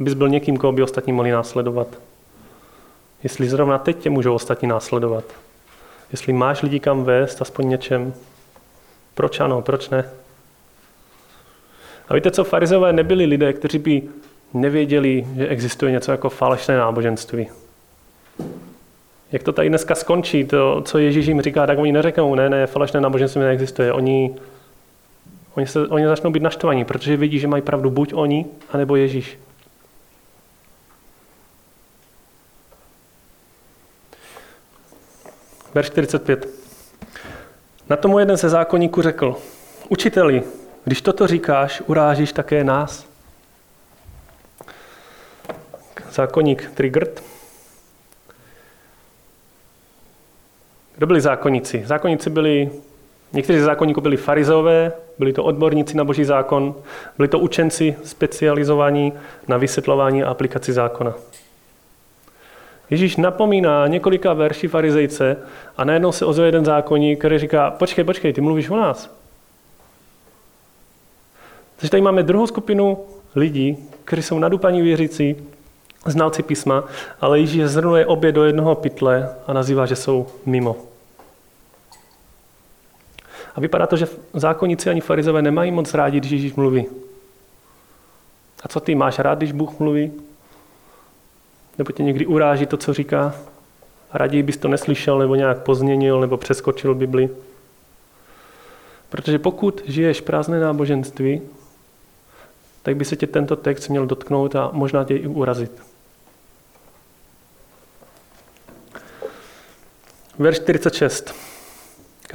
Abys 0.00 0.14
byl 0.14 0.28
někým, 0.28 0.56
koho 0.56 0.72
by 0.72 0.82
ostatní 0.82 1.12
mohli 1.12 1.30
následovat. 1.30 1.86
Jestli 3.22 3.48
zrovna 3.48 3.78
teď 3.78 3.98
tě 3.98 4.10
můžou 4.10 4.34
ostatní 4.34 4.68
následovat. 4.68 5.24
Jestli 6.12 6.32
máš 6.32 6.62
lidi 6.62 6.80
kam 6.80 7.04
vést, 7.04 7.42
aspoň 7.42 7.68
něčem. 7.68 8.14
Proč 9.14 9.40
ano, 9.40 9.62
proč 9.62 9.88
ne? 9.88 10.10
A 12.08 12.14
víte 12.14 12.30
co, 12.30 12.44
farizové 12.44 12.92
nebyli 12.92 13.24
lidé, 13.24 13.52
kteří 13.52 13.78
by 13.78 14.02
nevěděli, 14.54 15.26
že 15.36 15.48
existuje 15.48 15.92
něco 15.92 16.10
jako 16.12 16.30
falešné 16.30 16.76
náboženství. 16.76 17.48
Jak 19.32 19.42
to 19.42 19.52
tady 19.52 19.68
dneska 19.68 19.94
skončí, 19.94 20.44
to, 20.44 20.82
co 20.82 20.98
Ježíš 20.98 21.26
jim 21.26 21.40
říká, 21.40 21.66
tak 21.66 21.78
oni 21.78 21.92
neřeknou, 21.92 22.34
ne, 22.34 22.50
ne, 22.50 22.66
falešné 22.66 23.00
náboženství 23.00 23.40
neexistuje. 23.40 23.92
Oni, 23.92 24.34
oni, 25.54 25.66
se, 25.66 25.86
oni 25.86 26.06
začnou 26.06 26.30
být 26.30 26.42
naštvaní, 26.42 26.84
protože 26.84 27.16
vidí, 27.16 27.38
že 27.38 27.48
mají 27.48 27.62
pravdu 27.62 27.90
buď 27.90 28.12
oni, 28.14 28.46
anebo 28.70 28.96
Ježíš. 28.96 29.38
Verš 35.74 35.86
45. 35.86 36.48
Na 37.88 37.96
tomu 37.96 38.18
jeden 38.18 38.36
ze 38.36 38.48
zákonníků 38.48 39.02
řekl, 39.02 39.36
učiteli, 39.88 40.42
když 40.84 41.02
toto 41.02 41.26
říkáš, 41.26 41.82
urážíš 41.86 42.32
také 42.32 42.64
nás. 42.64 43.11
Zákonník 46.12 46.70
Trigert. 46.74 47.22
Kdo 50.96 51.06
byli 51.06 51.20
zákonníci? 51.20 51.82
Zákonníci 51.86 52.30
byli, 52.30 52.70
někteří 53.32 53.60
z 53.60 53.64
zákonníků 53.64 54.00
byli 54.00 54.16
farizové, 54.16 54.92
byli 55.18 55.32
to 55.32 55.44
odborníci 55.44 55.96
na 55.96 56.04
boží 56.04 56.24
zákon, 56.24 56.74
byli 57.16 57.28
to 57.28 57.38
učenci 57.38 57.96
specializovaní 58.04 59.12
na 59.48 59.56
vysvětlování 59.56 60.22
a 60.22 60.30
aplikaci 60.30 60.72
zákona. 60.72 61.14
Ježíš 62.90 63.16
napomíná 63.16 63.86
několika 63.86 64.32
verší 64.32 64.68
farizejce 64.68 65.36
a 65.76 65.84
najednou 65.84 66.12
se 66.12 66.24
ozve 66.24 66.46
jeden 66.46 66.64
zákonník, 66.64 67.18
který 67.18 67.38
říká, 67.38 67.70
počkej, 67.70 68.04
počkej, 68.04 68.32
ty 68.32 68.40
mluvíš 68.40 68.70
o 68.70 68.76
nás. 68.76 69.16
Takže 71.76 71.90
tady 71.90 72.00
máme 72.00 72.22
druhou 72.22 72.46
skupinu 72.46 73.04
lidí, 73.34 73.88
kteří 74.04 74.22
jsou 74.22 74.38
nadupaní 74.38 74.82
věřící, 74.82 75.36
znalci 76.06 76.42
písma, 76.42 76.84
ale 77.20 77.40
Ježíš 77.40 77.64
zhrnuje 77.64 78.06
obě 78.06 78.32
do 78.32 78.44
jednoho 78.44 78.74
pytle 78.74 79.34
a 79.46 79.52
nazývá, 79.52 79.86
že 79.86 79.96
jsou 79.96 80.26
mimo. 80.46 80.76
A 83.54 83.60
vypadá 83.60 83.86
to, 83.86 83.96
že 83.96 84.08
zákonníci 84.34 84.90
ani 84.90 85.00
farizové 85.00 85.42
nemají 85.42 85.70
moc 85.70 85.94
rádi, 85.94 86.20
když 86.20 86.32
Ježíš 86.32 86.54
mluví. 86.54 86.86
A 88.62 88.68
co 88.68 88.80
ty, 88.80 88.94
máš 88.94 89.18
rád, 89.18 89.38
když 89.38 89.52
Bůh 89.52 89.78
mluví? 89.78 90.12
Nebo 91.78 91.92
tě 91.92 92.02
někdy 92.02 92.26
uráží 92.26 92.66
to, 92.66 92.76
co 92.76 92.94
říká? 92.94 93.34
A 94.12 94.18
raději 94.18 94.42
bys 94.42 94.56
to 94.56 94.68
neslyšel, 94.68 95.18
nebo 95.18 95.34
nějak 95.34 95.62
pozměnil, 95.62 96.20
nebo 96.20 96.36
přeskočil 96.36 96.94
Bibli? 96.94 97.30
Protože 99.08 99.38
pokud 99.38 99.82
žiješ 99.84 100.20
prázdné 100.20 100.60
náboženství, 100.60 101.42
tak 102.82 102.96
by 102.96 103.04
se 103.04 103.16
tě 103.16 103.26
tento 103.26 103.56
text 103.56 103.88
měl 103.88 104.06
dotknout 104.06 104.56
a 104.56 104.70
možná 104.72 105.04
tě 105.04 105.16
i 105.16 105.26
urazit. 105.26 105.91
Verš 110.42 110.56
46. 110.56 111.34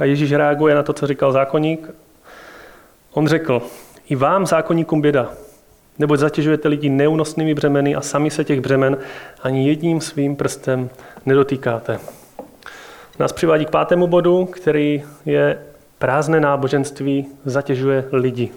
A 0.00 0.04
Ježíš 0.04 0.32
reaguje 0.32 0.74
na 0.74 0.82
to, 0.82 0.92
co 0.92 1.06
říkal 1.06 1.32
zákonník. 1.32 1.90
On 3.12 3.26
řekl, 3.26 3.62
i 4.08 4.16
vám, 4.16 4.46
zákonníkům, 4.46 5.00
běda, 5.00 5.30
neboť 5.98 6.18
zatěžujete 6.18 6.68
lidi 6.68 6.88
neúnosnými 6.88 7.54
břemeny 7.54 7.94
a 7.94 8.00
sami 8.00 8.30
se 8.30 8.44
těch 8.44 8.60
břemen 8.60 8.98
ani 9.42 9.68
jedním 9.68 10.00
svým 10.00 10.36
prstem 10.36 10.90
nedotýkáte. 11.26 11.98
Nás 13.18 13.32
přivádí 13.32 13.66
k 13.66 13.70
pátému 13.70 14.06
bodu, 14.06 14.46
který 14.46 15.02
je 15.26 15.62
prázdné 15.98 16.40
náboženství 16.40 17.26
zatěžuje 17.44 18.04
lidi. 18.12 18.50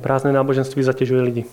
Prázdné 0.00 0.32
náboženství 0.32 0.82
zatěžuje 0.82 1.22
lidi. 1.22 1.44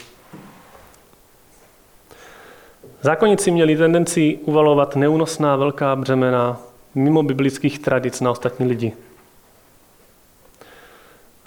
Zákonníci 3.02 3.52
měli 3.52 3.78
tendenci 3.78 4.40
uvalovat 4.46 4.96
neúnosná 4.96 5.56
velká 5.56 5.96
břemena 5.96 6.60
mimo 6.95 7.23
biblických 7.23 7.80
tradic 7.80 8.21
na 8.21 8.32
ostatní 8.32 8.65
lidi. 8.65 8.93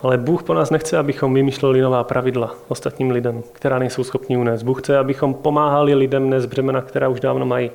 Ale 0.01 0.19
Bůh 0.19 0.43
po 0.43 0.55
nás 0.55 0.71
nechce, 0.71 0.99
abychom 0.99 1.35
vymýšleli 1.35 1.81
nová 1.81 2.05
pravidla 2.05 2.55
ostatním 2.69 3.11
lidem, 3.11 3.43
která 3.53 3.79
nejsou 3.79 4.05
schopni 4.05 4.37
unést. 4.37 4.63
Bůh 4.63 4.83
chce, 4.83 4.99
abychom 4.99 5.35
pomáhali 5.35 5.95
lidem 5.95 6.31
nést 6.31 6.47
břemena, 6.47 6.81
která 6.81 7.09
už 7.09 7.21
dávno 7.21 7.47
mají. 7.47 7.71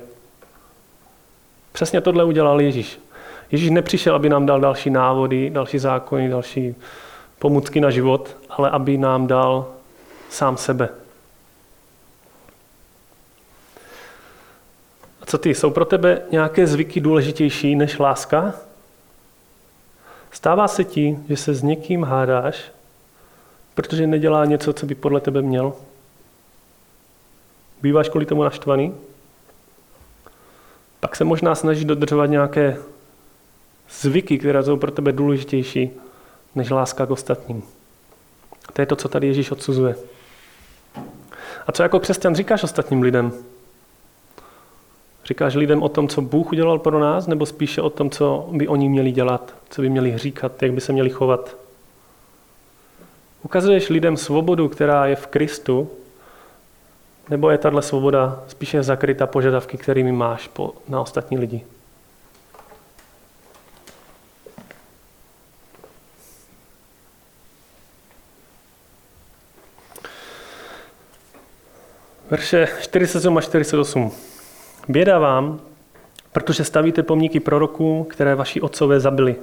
Přesně 1.72 2.00
tohle 2.00 2.24
udělal 2.24 2.60
Ježíš. 2.60 3.00
Ježíš 3.50 3.70
nepřišel, 3.70 4.14
aby 4.14 4.28
nám 4.28 4.46
dal 4.46 4.60
další 4.60 4.90
návody, 4.90 5.50
další 5.50 5.78
zákony, 5.78 6.28
další 6.28 6.74
pomůcky 7.38 7.80
na 7.80 7.90
život, 7.90 8.36
ale 8.50 8.70
aby 8.70 8.98
nám 8.98 9.26
dal 9.26 9.66
sám 10.30 10.56
sebe. 10.56 10.88
Co 15.26 15.38
ty, 15.38 15.54
jsou 15.54 15.70
pro 15.70 15.84
tebe 15.84 16.22
nějaké 16.30 16.66
zvyky 16.66 17.00
důležitější 17.00 17.76
než 17.76 17.98
láska? 17.98 18.54
Stává 20.30 20.68
se 20.68 20.84
ti, 20.84 21.18
že 21.28 21.36
se 21.36 21.54
s 21.54 21.62
někým 21.62 22.04
hádáš, 22.04 22.72
protože 23.74 24.06
nedělá 24.06 24.44
něco, 24.44 24.72
co 24.72 24.86
by 24.86 24.94
podle 24.94 25.20
tebe 25.20 25.42
měl? 25.42 25.72
Býváš 27.82 28.08
kvůli 28.08 28.26
tomu 28.26 28.42
naštvaný? 28.42 28.94
Pak 31.00 31.16
se 31.16 31.24
možná 31.24 31.54
snažíš 31.54 31.84
dodržovat 31.84 32.26
nějaké 32.26 32.76
zvyky, 33.90 34.38
které 34.38 34.62
jsou 34.62 34.76
pro 34.76 34.90
tebe 34.90 35.12
důležitější 35.12 35.90
než 36.54 36.70
láska 36.70 37.06
k 37.06 37.10
ostatním. 37.10 37.62
To 38.72 38.82
je 38.82 38.86
to, 38.86 38.96
co 38.96 39.08
tady 39.08 39.26
Ježíš 39.26 39.50
odsuzuje. 39.50 39.96
A 41.66 41.72
co 41.72 41.82
jako 41.82 42.00
křesťan 42.00 42.34
říkáš 42.34 42.62
ostatním 42.62 43.02
lidem? 43.02 43.32
Říkáš 45.26 45.54
lidem 45.54 45.82
o 45.82 45.88
tom, 45.88 46.08
co 46.08 46.20
Bůh 46.20 46.52
udělal 46.52 46.78
pro 46.78 46.98
nás, 46.98 47.26
nebo 47.26 47.46
spíše 47.46 47.82
o 47.82 47.90
tom, 47.90 48.10
co 48.10 48.48
by 48.52 48.68
oni 48.68 48.88
měli 48.88 49.12
dělat, 49.12 49.54
co 49.70 49.82
by 49.82 49.88
měli 49.88 50.18
říkat, 50.18 50.62
jak 50.62 50.72
by 50.72 50.80
se 50.80 50.92
měli 50.92 51.10
chovat? 51.10 51.56
Ukazuješ 53.42 53.88
lidem 53.88 54.16
svobodu, 54.16 54.68
která 54.68 55.06
je 55.06 55.16
v 55.16 55.26
Kristu, 55.26 55.90
nebo 57.30 57.50
je 57.50 57.58
tahle 57.58 57.82
svoboda 57.82 58.44
spíše 58.48 58.82
zakryta 58.82 59.26
požadavky, 59.26 59.76
kterými 59.76 60.12
máš 60.12 60.50
na 60.88 61.00
ostatní 61.00 61.38
lidi? 61.38 61.64
Verše 72.30 72.68
47 72.80 73.38
a 73.38 73.40
48. 73.40 74.12
Běda 74.88 75.18
vám, 75.18 75.60
protože 76.32 76.64
stavíte 76.64 77.02
pomníky 77.02 77.40
proroků, 77.40 78.04
které 78.04 78.34
vaši 78.34 78.60
otcové 78.60 79.00
zabili. 79.00 79.36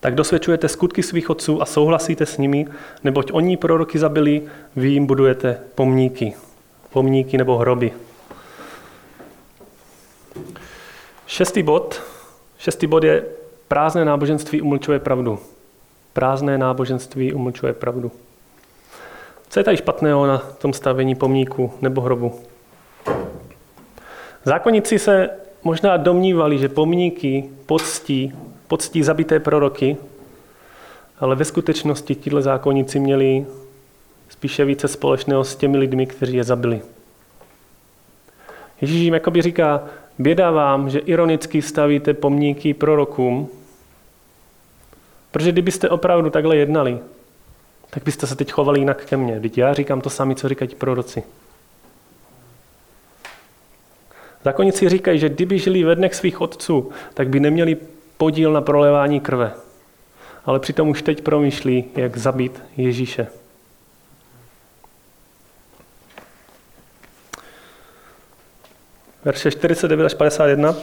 Tak 0.00 0.14
dosvědčujete 0.14 0.68
skutky 0.68 1.02
svých 1.02 1.30
otců 1.30 1.62
a 1.62 1.66
souhlasíte 1.66 2.26
s 2.26 2.38
nimi, 2.38 2.66
neboť 3.04 3.30
oni 3.32 3.56
proroky 3.56 3.98
zabili, 3.98 4.42
vy 4.76 4.88
jim 4.88 5.06
budujete 5.06 5.60
pomníky. 5.74 6.32
Pomníky 6.90 7.38
nebo 7.38 7.58
hroby. 7.58 7.92
Šestý 11.26 11.62
bod. 11.62 12.02
Šestý 12.58 12.86
bod 12.86 13.04
je 13.04 13.24
prázdné 13.68 14.04
náboženství 14.04 14.62
umlčuje 14.62 14.98
pravdu. 14.98 15.38
Prázdné 16.12 16.58
náboženství 16.58 17.32
umlčuje 17.32 17.72
pravdu. 17.72 18.12
Co 19.48 19.60
je 19.60 19.64
tady 19.64 19.76
špatného 19.76 20.26
na 20.26 20.38
tom 20.38 20.72
stavení 20.72 21.14
pomníku 21.14 21.72
nebo 21.80 22.00
hrobu? 22.00 22.51
Zákonníci 24.44 24.98
se 24.98 25.30
možná 25.64 25.96
domnívali, 25.96 26.58
že 26.58 26.68
pomníky 26.68 27.50
poctí, 27.66 28.32
poctí 28.68 29.02
zabité 29.02 29.40
proroky, 29.40 29.96
ale 31.20 31.36
ve 31.36 31.44
skutečnosti 31.44 32.14
tihle 32.14 32.42
zákonníci 32.42 33.00
měli 33.00 33.46
spíše 34.28 34.64
více 34.64 34.88
společného 34.88 35.44
s 35.44 35.56
těmi 35.56 35.78
lidmi, 35.78 36.06
kteří 36.06 36.36
je 36.36 36.44
zabili. 36.44 36.82
Ježíš 38.80 39.00
jim 39.00 39.14
jakoby 39.14 39.42
říká, 39.42 39.82
běda 40.18 40.50
vám, 40.50 40.90
že 40.90 40.98
ironicky 40.98 41.62
stavíte 41.62 42.14
pomníky 42.14 42.74
prorokům, 42.74 43.48
protože 45.30 45.52
kdybyste 45.52 45.88
opravdu 45.88 46.30
takhle 46.30 46.56
jednali, 46.56 46.98
tak 47.90 48.04
byste 48.04 48.26
se 48.26 48.36
teď 48.36 48.52
chovali 48.52 48.78
jinak 48.78 49.04
ke 49.04 49.16
mně. 49.16 49.40
Teď 49.40 49.58
já 49.58 49.74
říkám 49.74 50.00
to 50.00 50.10
sami, 50.10 50.34
co 50.34 50.48
říkají 50.48 50.74
proroci. 50.74 51.22
Zákonníci 54.44 54.88
říkají, 54.88 55.18
že 55.18 55.28
kdyby 55.28 55.58
žili 55.58 55.84
ve 55.84 55.94
dnech 55.94 56.14
svých 56.14 56.40
otců, 56.40 56.90
tak 57.14 57.28
by 57.28 57.40
neměli 57.40 57.76
podíl 58.16 58.52
na 58.52 58.60
prolevání 58.60 59.20
krve. 59.20 59.52
Ale 60.44 60.60
přitom 60.60 60.88
už 60.88 61.02
teď 61.02 61.22
promýšlí, 61.22 61.84
jak 61.96 62.16
zabít 62.16 62.62
Ježíše. 62.76 63.26
Verše 69.24 69.50
49 69.50 70.04
až 70.04 70.14
51. 70.14 70.74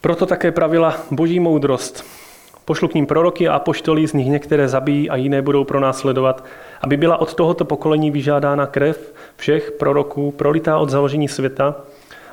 Proto 0.00 0.26
také 0.26 0.52
pravila 0.52 0.96
boží 1.10 1.40
moudrost. 1.40 2.04
Pošlu 2.64 2.88
k 2.88 2.94
ním 2.94 3.06
proroky 3.06 3.48
a 3.48 3.54
apoštolí, 3.54 4.06
z 4.06 4.12
nich 4.12 4.26
některé 4.26 4.68
zabijí 4.68 5.10
a 5.10 5.16
jiné 5.16 5.42
budou 5.42 5.64
pro 5.64 5.80
nás 5.80 5.98
sledovat, 5.98 6.44
aby 6.80 6.96
byla 6.96 7.16
od 7.16 7.34
tohoto 7.34 7.64
pokolení 7.64 8.10
vyžádána 8.10 8.66
krev 8.66 9.14
všech 9.36 9.70
proroků, 9.70 10.30
prolitá 10.30 10.78
od 10.78 10.90
založení 10.90 11.28
světa, 11.28 11.76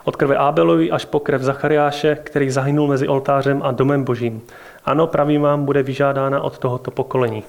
od 0.04 0.16
krve 0.16 0.38
Ábelovi 0.38 0.92
až 0.92 1.06
po 1.06 1.20
krev 1.20 1.42
Zachariáše, 1.42 2.16
který 2.24 2.50
zahynul 2.50 2.88
mezi 2.88 3.08
oltářem 3.08 3.62
a 3.64 3.72
domem 3.72 4.04
božím. 4.04 4.42
Ano, 4.86 5.08
pravím 5.08 5.42
vám, 5.42 5.66
bude 5.66 5.84
vyžádána 5.84 6.42
od 6.42 6.58
tohoto 6.58 6.92
pokolení. 6.92 7.44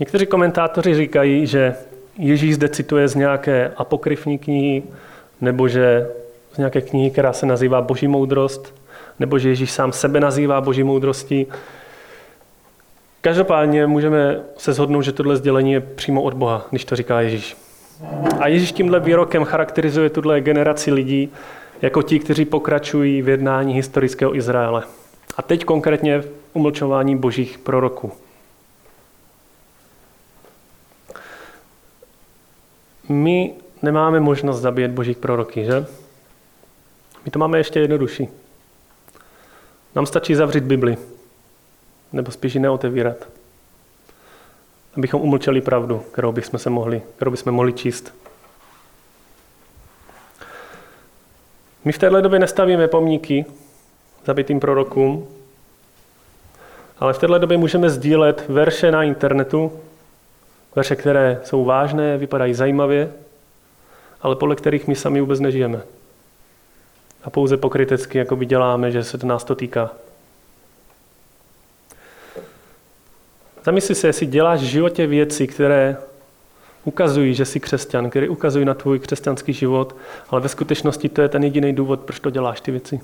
Někteří 0.00 0.26
komentátoři 0.26 0.94
říkají, 0.94 1.46
že 1.46 1.74
Ježíš 2.18 2.54
zde 2.54 2.68
cituje 2.68 3.08
z 3.08 3.14
nějaké 3.14 3.72
apokryfní 3.76 4.38
knihy, 4.38 4.82
nebo 5.40 5.68
že 5.68 6.10
z 6.52 6.58
nějaké 6.58 6.80
knihy, 6.80 7.10
která 7.10 7.32
se 7.32 7.46
nazývá 7.46 7.82
Boží 7.82 8.08
moudrost, 8.08 8.74
nebo 9.18 9.38
že 9.38 9.48
Ježíš 9.48 9.72
sám 9.72 9.92
sebe 9.92 10.20
nazývá 10.20 10.60
Boží 10.60 10.82
moudrostí. 10.82 11.46
Každopádně 13.20 13.86
můžeme 13.86 14.40
se 14.56 14.72
shodnout, 14.72 15.02
že 15.02 15.12
tohle 15.12 15.36
sdělení 15.36 15.72
je 15.72 15.80
přímo 15.80 16.22
od 16.22 16.34
Boha, 16.34 16.66
když 16.70 16.84
to 16.84 16.96
říká 16.96 17.20
Ježíš. 17.20 17.56
A 18.40 18.48
Ježíš 18.48 18.72
tímhle 18.72 19.00
výrokem 19.00 19.44
charakterizuje 19.44 20.10
tuhle 20.10 20.40
generaci 20.40 20.92
lidí 20.92 21.32
jako 21.82 22.02
ti, 22.02 22.18
kteří 22.18 22.44
pokračují 22.44 23.22
v 23.22 23.28
jednání 23.28 23.74
historického 23.74 24.36
Izraele. 24.36 24.82
A 25.36 25.42
teď 25.42 25.64
konkrétně 25.64 26.20
v 26.20 26.28
umlčování 26.52 27.16
božích 27.16 27.58
proroků. 27.58 28.12
My 33.08 33.54
nemáme 33.82 34.20
možnost 34.20 34.60
zabíjet 34.60 34.90
božích 34.90 35.16
proroky, 35.16 35.64
že? 35.64 35.86
My 37.24 37.30
to 37.30 37.38
máme 37.38 37.58
ještě 37.58 37.80
jednodušší. 37.80 38.28
Nám 39.94 40.06
stačí 40.06 40.34
zavřít 40.34 40.64
Bibli, 40.64 40.96
nebo 42.12 42.30
spíš 42.30 42.54
ji 42.54 42.60
neotevírat, 42.60 43.16
abychom 44.96 45.20
umlčeli 45.22 45.60
pravdu, 45.60 46.02
kterou 46.12 46.32
bychom, 46.32 46.58
se 46.58 46.70
mohli, 46.70 47.02
kterou 47.16 47.30
bychom 47.30 47.52
mohli 47.52 47.72
číst. 47.72 48.14
My 51.84 51.92
v 51.92 51.98
této 51.98 52.20
době 52.20 52.38
nestavíme 52.38 52.88
pomníky 52.88 53.44
zabitým 54.24 54.60
prorokům, 54.60 55.28
ale 56.98 57.12
v 57.12 57.18
této 57.18 57.38
době 57.38 57.58
můžeme 57.58 57.90
sdílet 57.90 58.48
verše 58.48 58.90
na 58.90 59.02
internetu, 59.02 59.72
verše, 60.76 60.96
které 60.96 61.40
jsou 61.44 61.64
vážné, 61.64 62.18
vypadají 62.18 62.54
zajímavě, 62.54 63.12
ale 64.20 64.36
podle 64.36 64.56
kterých 64.56 64.88
my 64.88 64.94
sami 64.94 65.20
vůbec 65.20 65.40
nežijeme. 65.40 65.82
A 67.24 67.30
pouze 67.30 67.56
pokrytecky 67.56 68.18
jakoby 68.18 68.46
děláme, 68.46 68.90
že 68.90 69.04
se 69.04 69.18
to 69.18 69.26
nás 69.26 69.44
to 69.44 69.54
týká. 69.54 69.90
Zamysli 73.64 73.94
se, 73.94 74.06
jestli 74.06 74.26
děláš 74.26 74.60
v 74.60 74.64
životě 74.64 75.06
věci, 75.06 75.46
které 75.46 75.96
ukazují, 76.84 77.34
že 77.34 77.44
jsi 77.44 77.60
křesťan, 77.60 78.10
které 78.10 78.28
ukazují 78.28 78.64
na 78.64 78.74
tvůj 78.74 78.98
křesťanský 78.98 79.52
život, 79.52 79.96
ale 80.28 80.40
ve 80.40 80.48
skutečnosti 80.48 81.08
to 81.08 81.22
je 81.22 81.28
ten 81.28 81.44
jediný 81.44 81.72
důvod, 81.72 82.00
proč 82.00 82.20
to 82.20 82.30
děláš 82.30 82.60
ty 82.60 82.70
věci. 82.70 83.00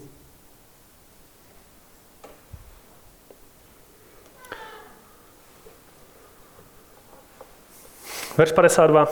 Verš 8.39 8.53
52. 8.53 9.09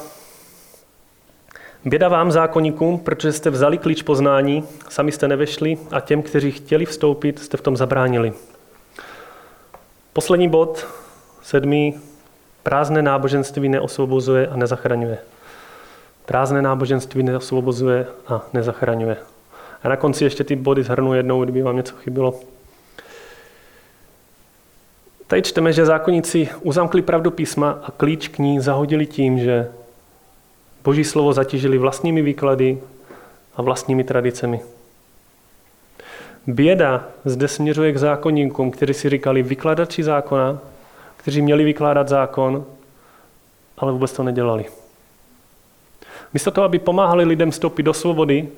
Běda 1.85 2.09
vám, 2.09 2.32
zákonníkům, 2.32 2.98
protože 2.98 3.32
jste 3.32 3.50
vzali 3.50 3.78
klíč 3.78 4.02
poznání, 4.02 4.64
sami 4.88 5.12
jste 5.12 5.28
nevešli 5.28 5.78
a 5.90 6.00
těm, 6.00 6.22
kteří 6.22 6.50
chtěli 6.50 6.87
vstoupit, 6.87 7.38
jste 7.38 7.56
v 7.56 7.61
tom 7.61 7.76
zabránili. 7.76 8.32
Poslední 10.12 10.48
bod, 10.48 10.87
sedmý. 11.46 11.94
Prázdné 12.62 13.02
náboženství 13.02 13.68
neosvobozuje 13.68 14.46
a 14.46 14.56
nezachraňuje. 14.56 15.18
Prázdné 16.26 16.62
náboženství 16.62 17.22
neosvobozuje 17.22 18.06
a 18.26 18.46
nezachraňuje. 18.52 19.16
A 19.82 19.88
na 19.88 19.96
konci 19.96 20.24
ještě 20.24 20.44
ty 20.44 20.56
body 20.56 20.82
zhrnu 20.82 21.14
jednou, 21.14 21.44
kdyby 21.44 21.62
vám 21.62 21.76
něco 21.76 21.96
chybilo. 21.96 22.35
Tady 25.26 25.42
čteme, 25.42 25.72
že 25.72 25.87
zákonníci 25.87 26.48
uzamkli 26.61 27.02
pravdu 27.02 27.30
písma 27.30 27.78
a 27.82 27.90
klíč 27.90 28.28
k 28.28 28.38
ní 28.38 28.61
zahodili 28.61 29.06
tím, 29.06 29.38
že 29.38 29.70
Boží 30.85 31.04
slovo 31.04 31.32
zatížili 31.32 31.78
vlastními 31.78 32.22
výklady 32.22 32.78
a 33.56 33.62
vlastními 33.62 34.04
tradicemi. 34.04 34.61
Běda 36.46 37.04
zde 37.24 37.48
směřuje 37.48 37.92
k 37.92 37.98
zákonníkům, 37.98 38.70
kteří 38.70 38.94
si 38.94 39.11
říkali 39.11 39.42
vykladači 39.42 40.02
zákona, 40.02 40.59
kteří 41.26 41.42
měli 41.42 41.64
vykládat 41.64 42.08
zákon, 42.08 42.66
ale 43.78 43.92
vůbec 43.92 44.12
to 44.12 44.22
nedělali. 44.22 44.64
Místo 46.34 46.50
toho, 46.50 46.64
aby 46.64 46.78
pomáhali 46.78 47.24
lidem 47.24 47.50
vstoupit 47.50 47.82
do 47.82 47.94
svobody, 47.94 48.48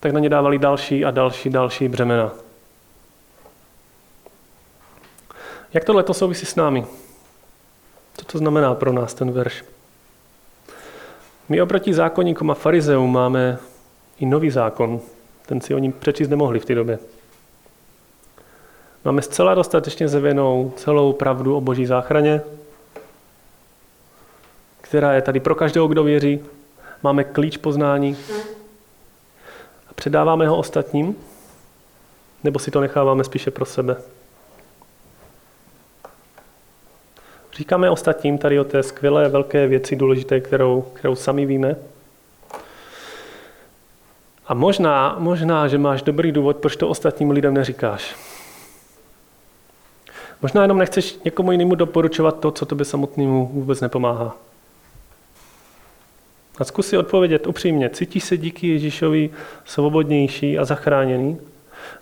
tak 0.00 0.12
na 0.12 0.20
ně 0.20 0.28
dávali 0.28 0.58
další 0.58 1.04
a 1.04 1.10
další, 1.10 1.50
další 1.50 1.88
břemena. 1.88 2.32
Jak 5.72 5.84
tohle 5.84 6.02
to 6.02 6.14
souvisí 6.14 6.46
s 6.46 6.56
námi? 6.56 6.86
Co 8.16 8.24
to 8.24 8.38
znamená 8.38 8.74
pro 8.74 8.92
nás 8.92 9.14
ten 9.14 9.32
verš? 9.32 9.64
My 11.48 11.62
oproti 11.62 11.94
zákonníkům 11.94 12.50
a 12.50 12.54
farizeům 12.54 13.12
máme 13.12 13.58
i 14.18 14.26
nový 14.26 14.50
zákon. 14.50 15.00
Ten 15.46 15.60
si 15.60 15.74
oni 15.74 15.92
přečíst 15.92 16.28
nemohli 16.28 16.60
v 16.60 16.64
té 16.64 16.74
době. 16.74 16.98
Máme 19.04 19.22
zcela 19.22 19.54
dostatečně 19.54 20.08
zevěnou 20.08 20.72
celou 20.76 21.12
pravdu 21.12 21.56
o 21.56 21.60
boží 21.60 21.86
záchraně, 21.86 22.40
která 24.80 25.12
je 25.12 25.22
tady 25.22 25.40
pro 25.40 25.54
každého, 25.54 25.88
kdo 25.88 26.04
věří. 26.04 26.40
Máme 27.02 27.24
klíč 27.24 27.56
poznání 27.56 28.16
a 29.90 29.94
předáváme 29.94 30.48
ho 30.48 30.56
ostatním, 30.56 31.16
nebo 32.44 32.58
si 32.58 32.70
to 32.70 32.80
necháváme 32.80 33.24
spíše 33.24 33.50
pro 33.50 33.64
sebe. 33.64 33.96
Říkáme 37.56 37.90
ostatním 37.90 38.38
tady 38.38 38.60
o 38.60 38.64
té 38.64 38.82
skvělé 38.82 39.28
velké 39.28 39.66
věci 39.66 39.96
důležité, 39.96 40.40
kterou, 40.40 40.82
kterou 40.82 41.14
sami 41.14 41.46
víme. 41.46 41.76
A 44.46 44.54
možná, 44.54 45.16
možná, 45.18 45.68
že 45.68 45.78
máš 45.78 46.02
dobrý 46.02 46.32
důvod, 46.32 46.56
proč 46.56 46.76
to 46.76 46.88
ostatním 46.88 47.30
lidem 47.30 47.54
neříkáš. 47.54 48.31
Možná 50.42 50.62
jenom 50.62 50.78
nechceš 50.78 51.18
někomu 51.24 51.52
jinému 51.52 51.74
doporučovat 51.74 52.40
to, 52.40 52.50
co 52.50 52.66
tobě 52.66 52.84
samotnému 52.84 53.50
vůbec 53.52 53.80
nepomáhá. 53.80 54.36
A 56.58 56.64
zkus 56.64 56.86
si 56.86 56.98
odpovědět 56.98 57.46
upřímně. 57.46 57.90
Cítíš 57.90 58.24
se 58.24 58.36
díky 58.36 58.68
Ježíšovi 58.68 59.30
svobodnější 59.64 60.58
a 60.58 60.64
zachráněný? 60.64 61.38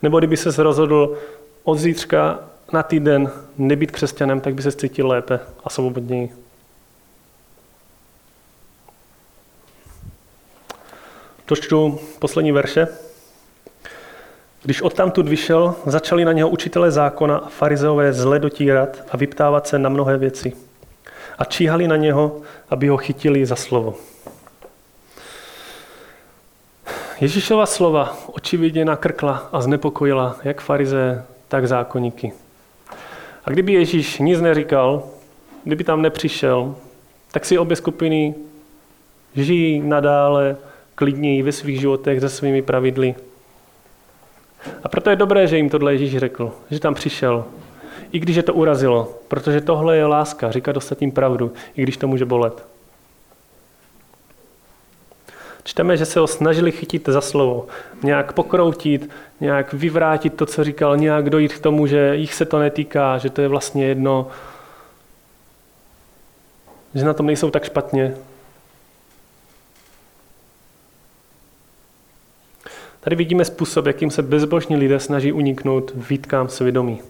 Nebo 0.02 0.18
kdyby 0.18 0.36
se 0.36 0.62
rozhodl 0.62 1.18
od 1.64 1.78
zítřka 1.78 2.38
na 2.72 2.82
týden 2.82 3.32
nebýt 3.58 3.90
křesťanem, 3.90 4.40
tak 4.40 4.54
by 4.54 4.62
se 4.62 4.72
cítil 4.72 5.08
lépe 5.08 5.40
a 5.64 5.70
svobodněji. 5.70 6.32
Dočtu 11.48 11.98
poslední 12.18 12.52
verše. 12.52 12.88
Když 14.62 14.82
odtamtud 14.82 15.28
vyšel, 15.28 15.74
začali 15.86 16.24
na 16.24 16.32
něho 16.32 16.48
učitelé 16.48 16.90
zákona 16.90 17.36
a 17.36 17.48
farizeové 17.48 18.12
zle 18.12 18.38
dotírat 18.38 19.02
a 19.10 19.16
vyptávat 19.16 19.66
se 19.66 19.78
na 19.78 19.88
mnohé 19.88 20.18
věci. 20.18 20.52
A 21.38 21.44
číhali 21.44 21.88
na 21.88 21.96
něho, 21.96 22.40
aby 22.70 22.88
ho 22.88 22.96
chytili 22.96 23.46
za 23.46 23.56
slovo. 23.56 23.94
Ježíšova 27.20 27.66
slova 27.66 28.16
očividně 28.26 28.84
nakrkla 28.84 29.48
a 29.52 29.60
znepokojila 29.60 30.36
jak 30.44 30.60
farize, 30.60 31.24
tak 31.48 31.68
zákonníky. 31.68 32.32
A 33.44 33.50
kdyby 33.50 33.72
Ježíš 33.72 34.18
nic 34.18 34.40
neříkal, 34.40 35.02
kdyby 35.64 35.84
tam 35.84 36.02
nepřišel, 36.02 36.76
tak 37.32 37.44
si 37.44 37.58
obě 37.58 37.76
skupiny 37.76 38.34
žijí 39.34 39.80
nadále 39.80 40.56
klidněji 40.94 41.42
ve 41.42 41.52
svých 41.52 41.80
životech 41.80 42.20
se 42.20 42.28
svými 42.28 42.62
pravidly. 42.62 43.14
A 44.84 44.88
proto 44.88 45.10
je 45.10 45.16
dobré, 45.16 45.46
že 45.46 45.56
jim 45.56 45.70
tohle 45.70 45.92
Ježíš 45.92 46.18
řekl, 46.18 46.52
že 46.70 46.80
tam 46.80 46.94
přišel. 46.94 47.44
I 48.12 48.18
když 48.18 48.36
je 48.36 48.42
to 48.42 48.54
urazilo, 48.54 49.14
protože 49.28 49.60
tohle 49.60 49.96
je 49.96 50.06
láska, 50.06 50.50
říkat 50.50 50.76
ostatním 50.76 51.12
pravdu, 51.12 51.52
i 51.76 51.82
když 51.82 51.96
to 51.96 52.08
může 52.08 52.24
bolet. 52.24 52.66
Čteme, 55.64 55.96
že 55.96 56.04
se 56.04 56.20
ho 56.20 56.26
snažili 56.26 56.72
chytit 56.72 57.06
za 57.06 57.20
slovo, 57.20 57.66
nějak 58.02 58.32
pokroutit, 58.32 59.10
nějak 59.40 59.72
vyvrátit 59.72 60.34
to, 60.34 60.46
co 60.46 60.64
říkal, 60.64 60.96
nějak 60.96 61.30
dojít 61.30 61.52
k 61.52 61.62
tomu, 61.62 61.86
že 61.86 62.16
jich 62.16 62.34
se 62.34 62.44
to 62.44 62.58
netýká, 62.58 63.18
že 63.18 63.30
to 63.30 63.40
je 63.40 63.48
vlastně 63.48 63.86
jedno, 63.86 64.26
že 66.94 67.04
na 67.04 67.14
tom 67.14 67.26
nejsou 67.26 67.50
tak 67.50 67.64
špatně. 67.64 68.14
Tady 73.00 73.16
vidíme 73.16 73.44
způsob, 73.44 73.86
jakým 73.86 74.10
se 74.10 74.22
bezbožní 74.22 74.76
lidé 74.76 75.00
snaží 75.00 75.32
uniknout 75.32 75.92
výtkám 75.94 76.48
svědomí. 76.48 77.00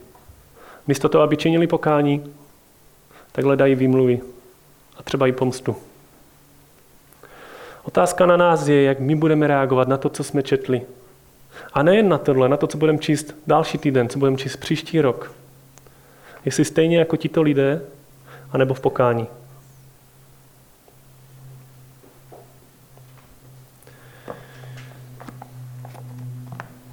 Místo 0.86 1.08
toho, 1.08 1.24
aby 1.24 1.36
činili 1.36 1.66
pokání, 1.66 2.34
tak 3.32 3.44
hledají 3.44 3.74
výmluvy 3.74 4.20
a 4.96 5.02
třeba 5.02 5.26
i 5.26 5.32
pomstu. 5.32 5.76
Otázka 7.84 8.26
na 8.26 8.36
nás 8.36 8.68
je, 8.68 8.82
jak 8.82 9.00
my 9.00 9.14
budeme 9.14 9.46
reagovat 9.46 9.88
na 9.88 9.96
to, 9.96 10.08
co 10.08 10.24
jsme 10.24 10.42
četli. 10.42 10.82
A 11.72 11.82
nejen 11.82 12.08
na 12.08 12.18
tohle, 12.18 12.48
na 12.48 12.56
to, 12.56 12.66
co 12.66 12.78
budeme 12.78 12.98
číst 12.98 13.34
další 13.46 13.78
týden, 13.78 14.08
co 14.08 14.18
budeme 14.18 14.36
číst 14.36 14.56
příští 14.56 15.00
rok. 15.00 15.32
Jestli 16.44 16.64
stejně 16.64 16.98
jako 16.98 17.16
tito 17.16 17.42
lidé, 17.42 17.82
anebo 18.52 18.74
v 18.74 18.80
pokání. 18.80 19.26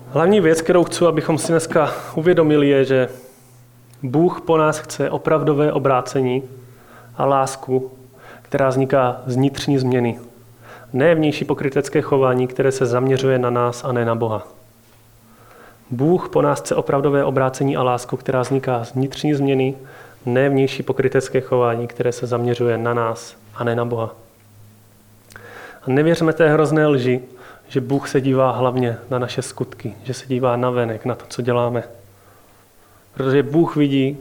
Hlavní 0.09 0.41
věc, 0.41 0.61
kterou 0.61 0.83
chci, 0.83 1.05
abychom 1.05 1.37
si 1.37 1.51
dneska 1.51 1.93
uvědomili, 2.15 2.69
je, 2.69 2.85
že 2.85 3.09
Bůh 4.03 4.41
po 4.41 4.57
nás 4.57 4.79
chce 4.79 5.09
opravdové 5.09 5.71
obrácení 5.71 6.43
a 7.17 7.25
lásku, 7.25 7.91
která 8.41 8.69
vzniká 8.69 9.21
z 9.25 9.35
vnitřní 9.35 9.77
změny 9.77 10.19
Ne 10.93 11.15
vnější 11.15 11.45
pokrytecké 11.45 12.01
chování, 12.01 12.47
které 12.47 12.71
se 12.71 12.85
zaměřuje 12.85 13.39
na 13.39 13.49
nás 13.49 13.83
a 13.83 13.91
ne 13.91 14.05
na 14.05 14.15
Boha. 14.15 14.47
Bůh 15.89 16.29
po 16.29 16.41
nás 16.41 16.59
chce 16.61 16.75
opravdové 16.75 17.23
obrácení 17.23 17.77
a 17.77 17.83
lásku, 17.83 18.17
která 18.17 18.41
vzniká 18.41 18.83
z 18.83 18.93
vnitřní 18.93 19.33
změny, 19.33 19.75
ne 20.25 20.49
vnější 20.49 20.83
pokrytecké 20.83 21.41
chování, 21.41 21.87
které 21.87 22.11
se 22.11 22.27
zaměřuje 22.27 22.77
na 22.77 22.93
nás 22.93 23.35
a 23.55 23.63
ne 23.63 23.75
na 23.75 23.85
Boha. 23.85 24.15
A 25.81 25.87
nevěřme 25.87 26.33
té 26.33 26.49
hrozné 26.49 26.87
lži, 26.87 27.21
že 27.69 27.81
Bůh 27.81 28.09
se 28.09 28.21
dívá 28.21 28.51
hlavně 28.51 28.97
na 29.09 29.19
naše 29.19 29.41
skutky, 29.41 29.95
že 30.03 30.13
se 30.13 30.25
dívá 30.27 30.57
na 30.57 30.69
venek, 30.69 31.05
na 31.05 31.15
to, 31.15 31.25
co 31.29 31.41
děláme. 31.41 31.83
Protože 33.13 33.43
Bůh 33.43 33.75
vidí 33.75 34.17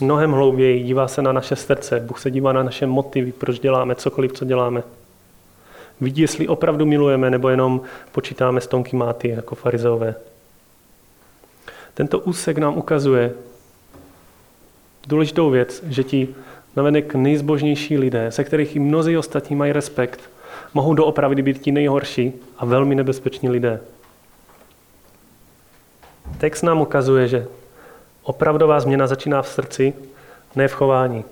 mnohem 0.00 0.32
hlouběji, 0.32 0.82
dívá 0.82 1.08
se 1.08 1.22
na 1.22 1.32
naše 1.32 1.56
srdce, 1.56 2.00
Bůh 2.00 2.20
se 2.20 2.30
dívá 2.30 2.52
na 2.52 2.62
naše 2.62 2.86
motivy, 2.86 3.32
proč 3.32 3.58
děláme 3.58 3.94
cokoliv, 3.94 4.32
co 4.32 4.44
děláme. 4.44 4.82
Vidí, 6.00 6.22
jestli 6.22 6.48
opravdu 6.48 6.86
milujeme, 6.86 7.30
nebo 7.30 7.48
jenom 7.48 7.80
počítáme 8.12 8.60
stonky 8.60 8.96
máty 8.96 9.28
jako 9.28 9.54
farizeové. 9.54 10.14
Tento 11.94 12.18
úsek 12.18 12.58
nám 12.58 12.78
ukazuje 12.78 13.32
důležitou 15.06 15.50
věc, 15.50 15.82
že 15.86 16.04
ti 16.04 16.28
navenek 16.76 17.14
nejzbožnější 17.14 17.98
lidé, 17.98 18.30
se 18.30 18.44
kterých 18.44 18.76
i 18.76 18.78
mnozí 18.78 19.16
ostatní 19.16 19.56
mají 19.56 19.72
respekt, 19.72 20.20
mohou 20.74 20.94
doopravdy 20.94 21.42
být 21.42 21.58
ti 21.58 21.72
nejhorší 21.72 22.32
a 22.58 22.64
velmi 22.64 22.94
nebezpeční 22.94 23.48
lidé. 23.48 23.80
Text 26.38 26.62
nám 26.62 26.80
ukazuje, 26.80 27.28
že 27.28 27.46
opravdová 28.22 28.80
změna 28.80 29.06
začíná 29.06 29.42
v 29.42 29.48
srdci, 29.48 29.94
ne 30.56 30.68
v 30.68 30.72
chování. 30.72 31.24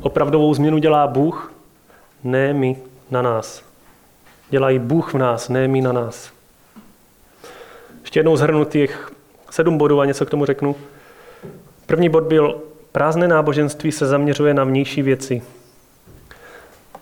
Opravdovou 0.00 0.54
změnu 0.54 0.78
dělá 0.78 1.06
Bůh, 1.06 1.52
ne 2.24 2.52
my 2.52 2.76
na 3.10 3.22
nás. 3.22 3.62
Dělají 4.50 4.78
Bůh 4.78 5.14
v 5.14 5.18
nás, 5.18 5.48
ne 5.48 5.68
my 5.68 5.80
na 5.80 5.92
nás. 5.92 6.30
Ještě 8.00 8.18
jednou 8.18 8.36
zhrnu 8.36 8.64
těch 8.64 9.12
sedm 9.50 9.78
bodů 9.78 10.00
a 10.00 10.04
něco 10.04 10.26
k 10.26 10.30
tomu 10.30 10.44
řeknu. 10.44 10.76
První 11.86 12.08
bod 12.08 12.24
byl, 12.24 12.60
prázdné 12.92 13.28
náboženství 13.28 13.92
se 13.92 14.06
zaměřuje 14.06 14.54
na 14.54 14.64
vnější 14.64 15.02
věci. 15.02 15.42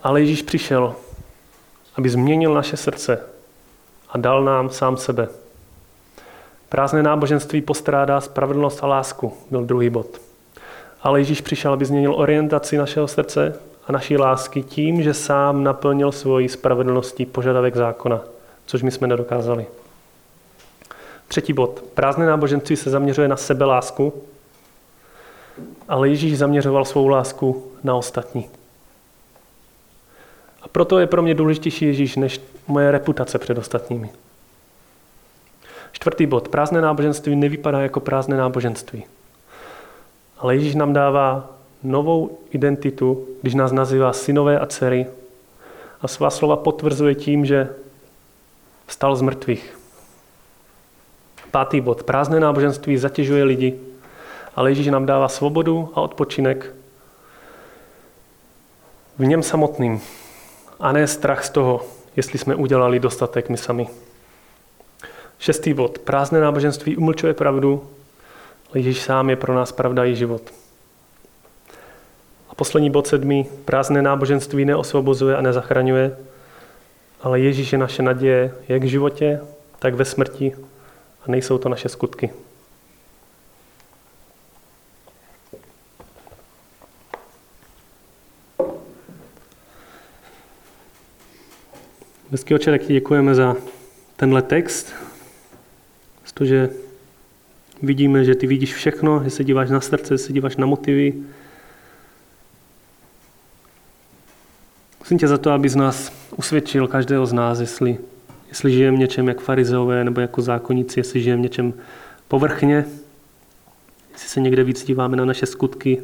Ale 0.02 0.20
Ježíš 0.20 0.42
přišel, 0.42 0.94
aby 1.96 2.10
změnil 2.10 2.54
naše 2.54 2.76
srdce 2.76 3.20
a 4.08 4.18
dal 4.18 4.44
nám 4.44 4.70
sám 4.70 4.96
sebe. 4.96 5.28
Prázdné 6.68 7.02
náboženství 7.02 7.62
postrádá 7.62 8.20
spravedlnost 8.20 8.84
a 8.84 8.86
lásku, 8.86 9.32
byl 9.50 9.64
druhý 9.64 9.90
bod. 9.90 10.06
Ale 11.02 11.20
Ježíš 11.20 11.40
přišel, 11.40 11.72
aby 11.72 11.84
změnil 11.84 12.14
orientaci 12.14 12.78
našeho 12.78 13.08
srdce 13.08 13.58
a 13.86 13.92
naší 13.92 14.18
lásky 14.18 14.62
tím, 14.62 15.02
že 15.02 15.14
sám 15.14 15.64
naplnil 15.64 16.12
svoji 16.12 16.48
spravedlností 16.48 17.26
požadavek 17.26 17.76
zákona, 17.76 18.20
což 18.66 18.82
my 18.82 18.90
jsme 18.90 19.08
nedokázali. 19.08 19.66
Třetí 21.28 21.52
bod. 21.52 21.84
Prázdné 21.94 22.26
náboženství 22.26 22.76
se 22.76 22.90
zaměřuje 22.90 23.28
na 23.28 23.36
sebe 23.36 23.64
lásku, 23.64 24.22
ale 25.88 26.08
Ježíš 26.08 26.38
zaměřoval 26.38 26.84
svou 26.84 27.08
lásku 27.08 27.72
na 27.84 27.94
ostatní. 27.94 28.48
Proto 30.72 30.98
je 30.98 31.06
pro 31.06 31.22
mě 31.22 31.34
důležitější 31.34 31.84
Ježíš 31.84 32.16
než 32.16 32.40
moje 32.66 32.90
reputace 32.90 33.38
před 33.38 33.58
ostatními. 33.58 34.10
Čtvrtý 35.92 36.26
bod. 36.26 36.48
Prázdné 36.48 36.80
náboženství 36.80 37.36
nevypadá 37.36 37.80
jako 37.80 38.00
prázdné 38.00 38.36
náboženství. 38.36 39.04
Ale 40.38 40.54
Ježíš 40.54 40.74
nám 40.74 40.92
dává 40.92 41.50
novou 41.82 42.38
identitu, 42.50 43.28
když 43.42 43.54
nás 43.54 43.72
nazývá 43.72 44.12
synové 44.12 44.58
a 44.58 44.66
dcery 44.66 45.06
a 46.00 46.08
svá 46.08 46.30
slova 46.30 46.56
potvrzuje 46.56 47.14
tím, 47.14 47.44
že 47.44 47.68
stal 48.88 49.16
z 49.16 49.22
mrtvých. 49.22 49.78
Pátý 51.50 51.80
bod. 51.80 52.02
Prázdné 52.02 52.40
náboženství 52.40 52.96
zatěžuje 52.96 53.44
lidi, 53.44 53.80
ale 54.56 54.70
Ježíš 54.70 54.86
nám 54.86 55.06
dává 55.06 55.28
svobodu 55.28 55.92
a 55.94 56.00
odpočinek 56.00 56.74
v 59.18 59.24
něm 59.24 59.42
samotným 59.42 60.00
a 60.82 60.92
ne 60.92 61.06
strach 61.06 61.44
z 61.44 61.50
toho, 61.50 61.86
jestli 62.16 62.38
jsme 62.38 62.54
udělali 62.54 63.00
dostatek 63.00 63.48
my 63.48 63.56
sami. 63.56 63.88
Šestý 65.38 65.74
bod. 65.74 65.98
Prázdné 65.98 66.40
náboženství 66.40 66.96
umlčuje 66.96 67.34
pravdu, 67.34 67.88
ale 68.70 68.78
Ježíš 68.78 69.02
sám 69.02 69.30
je 69.30 69.36
pro 69.36 69.54
nás 69.54 69.72
pravda 69.72 70.04
i 70.04 70.16
život. 70.16 70.42
A 72.48 72.54
poslední 72.54 72.90
bod 72.90 73.06
sedmý. 73.06 73.46
Prázdné 73.64 74.02
náboženství 74.02 74.64
neosvobozuje 74.64 75.36
a 75.36 75.40
nezachraňuje, 75.40 76.16
ale 77.22 77.40
Ježíš 77.40 77.72
je 77.72 77.78
naše 77.78 78.02
naděje 78.02 78.54
jak 78.68 78.82
v 78.82 78.86
životě, 78.86 79.40
tak 79.78 79.94
ve 79.94 80.04
smrti 80.04 80.52
a 81.26 81.30
nejsou 81.30 81.58
to 81.58 81.68
naše 81.68 81.88
skutky. 81.88 82.30
Hezký 92.32 92.54
oče, 92.54 92.70
tak 92.70 92.80
ti 92.82 92.92
děkujeme 92.92 93.34
za 93.34 93.56
tenhle 94.16 94.42
text, 94.42 94.94
protože 96.22 96.70
vidíme, 97.82 98.24
že 98.24 98.34
ty 98.34 98.46
vidíš 98.46 98.74
všechno, 98.74 99.24
že 99.24 99.30
se 99.30 99.44
díváš 99.44 99.70
na 99.70 99.80
srdce, 99.80 100.14
že 100.14 100.18
se 100.18 100.32
díváš 100.32 100.56
na 100.56 100.66
motivy. 100.66 101.14
Musím 105.00 105.18
tě 105.18 105.28
za 105.28 105.38
to, 105.38 105.50
aby 105.50 105.68
z 105.68 105.76
nás 105.76 106.12
usvědčil 106.36 106.86
každého 106.88 107.26
z 107.26 107.32
nás, 107.32 107.60
jestli, 107.60 107.98
jestli 108.48 108.72
žijeme 108.72 108.96
něčem 108.96 109.28
jak 109.28 109.40
farizeové 109.40 110.04
nebo 110.04 110.20
jako 110.20 110.42
zákonníci, 110.42 111.00
jestli 111.00 111.22
žijeme 111.22 111.42
něčem 111.42 111.74
povrchně, 112.28 112.84
jestli 114.12 114.28
se 114.28 114.40
někde 114.40 114.64
víc 114.64 114.84
díváme 114.84 115.16
na 115.16 115.24
naše 115.24 115.46
skutky 115.46 116.02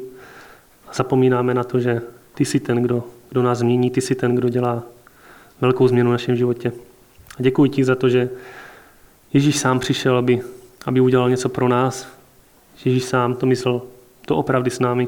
a 0.87 0.93
zapomínáme 0.93 1.53
na 1.53 1.63
to, 1.63 1.79
že 1.79 2.01
ty 2.33 2.45
jsi 2.45 2.59
ten, 2.59 2.81
kdo, 2.81 3.03
kdo 3.29 3.43
nás 3.43 3.57
změní, 3.57 3.91
ty 3.91 4.01
jsi 4.01 4.15
ten, 4.15 4.35
kdo 4.35 4.49
dělá 4.49 4.83
velkou 5.61 5.87
změnu 5.87 6.09
v 6.09 6.13
našem 6.13 6.35
životě. 6.35 6.71
A 7.39 7.41
děkuji 7.41 7.69
ti 7.69 7.83
za 7.83 7.95
to, 7.95 8.09
že 8.09 8.29
Ježíš 9.33 9.59
sám 9.59 9.79
přišel, 9.79 10.17
aby, 10.17 10.41
aby 10.85 11.01
udělal 11.01 11.29
něco 11.29 11.49
pro 11.49 11.67
nás. 11.67 12.07
Ježíš 12.85 13.03
sám 13.03 13.35
to 13.35 13.45
myslel 13.45 13.81
to 14.25 14.37
opravdu 14.37 14.69
s 14.69 14.79
námi. 14.79 15.07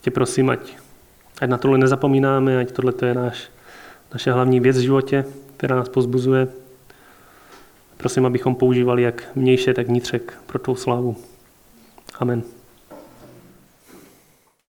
Tě 0.00 0.10
prosím, 0.10 0.50
ať, 0.50 0.60
ať 1.40 1.50
na 1.50 1.58
tohle 1.58 1.78
nezapomínáme, 1.78 2.58
ať 2.58 2.72
tohle 2.72 2.92
je 3.06 3.14
náš, 3.14 3.50
naše 4.12 4.32
hlavní 4.32 4.60
věc 4.60 4.78
v 4.78 4.80
životě, 4.80 5.24
která 5.56 5.76
nás 5.76 5.88
pozbuzuje. 5.88 6.48
Prosím, 7.96 8.26
abychom 8.26 8.54
používali 8.54 9.02
jak 9.02 9.28
vnější, 9.36 9.74
tak 9.74 9.86
vnitřek 9.86 10.34
pro 10.46 10.58
tvou 10.58 10.76
slávu. 10.76 11.16
Amen. 12.18 12.59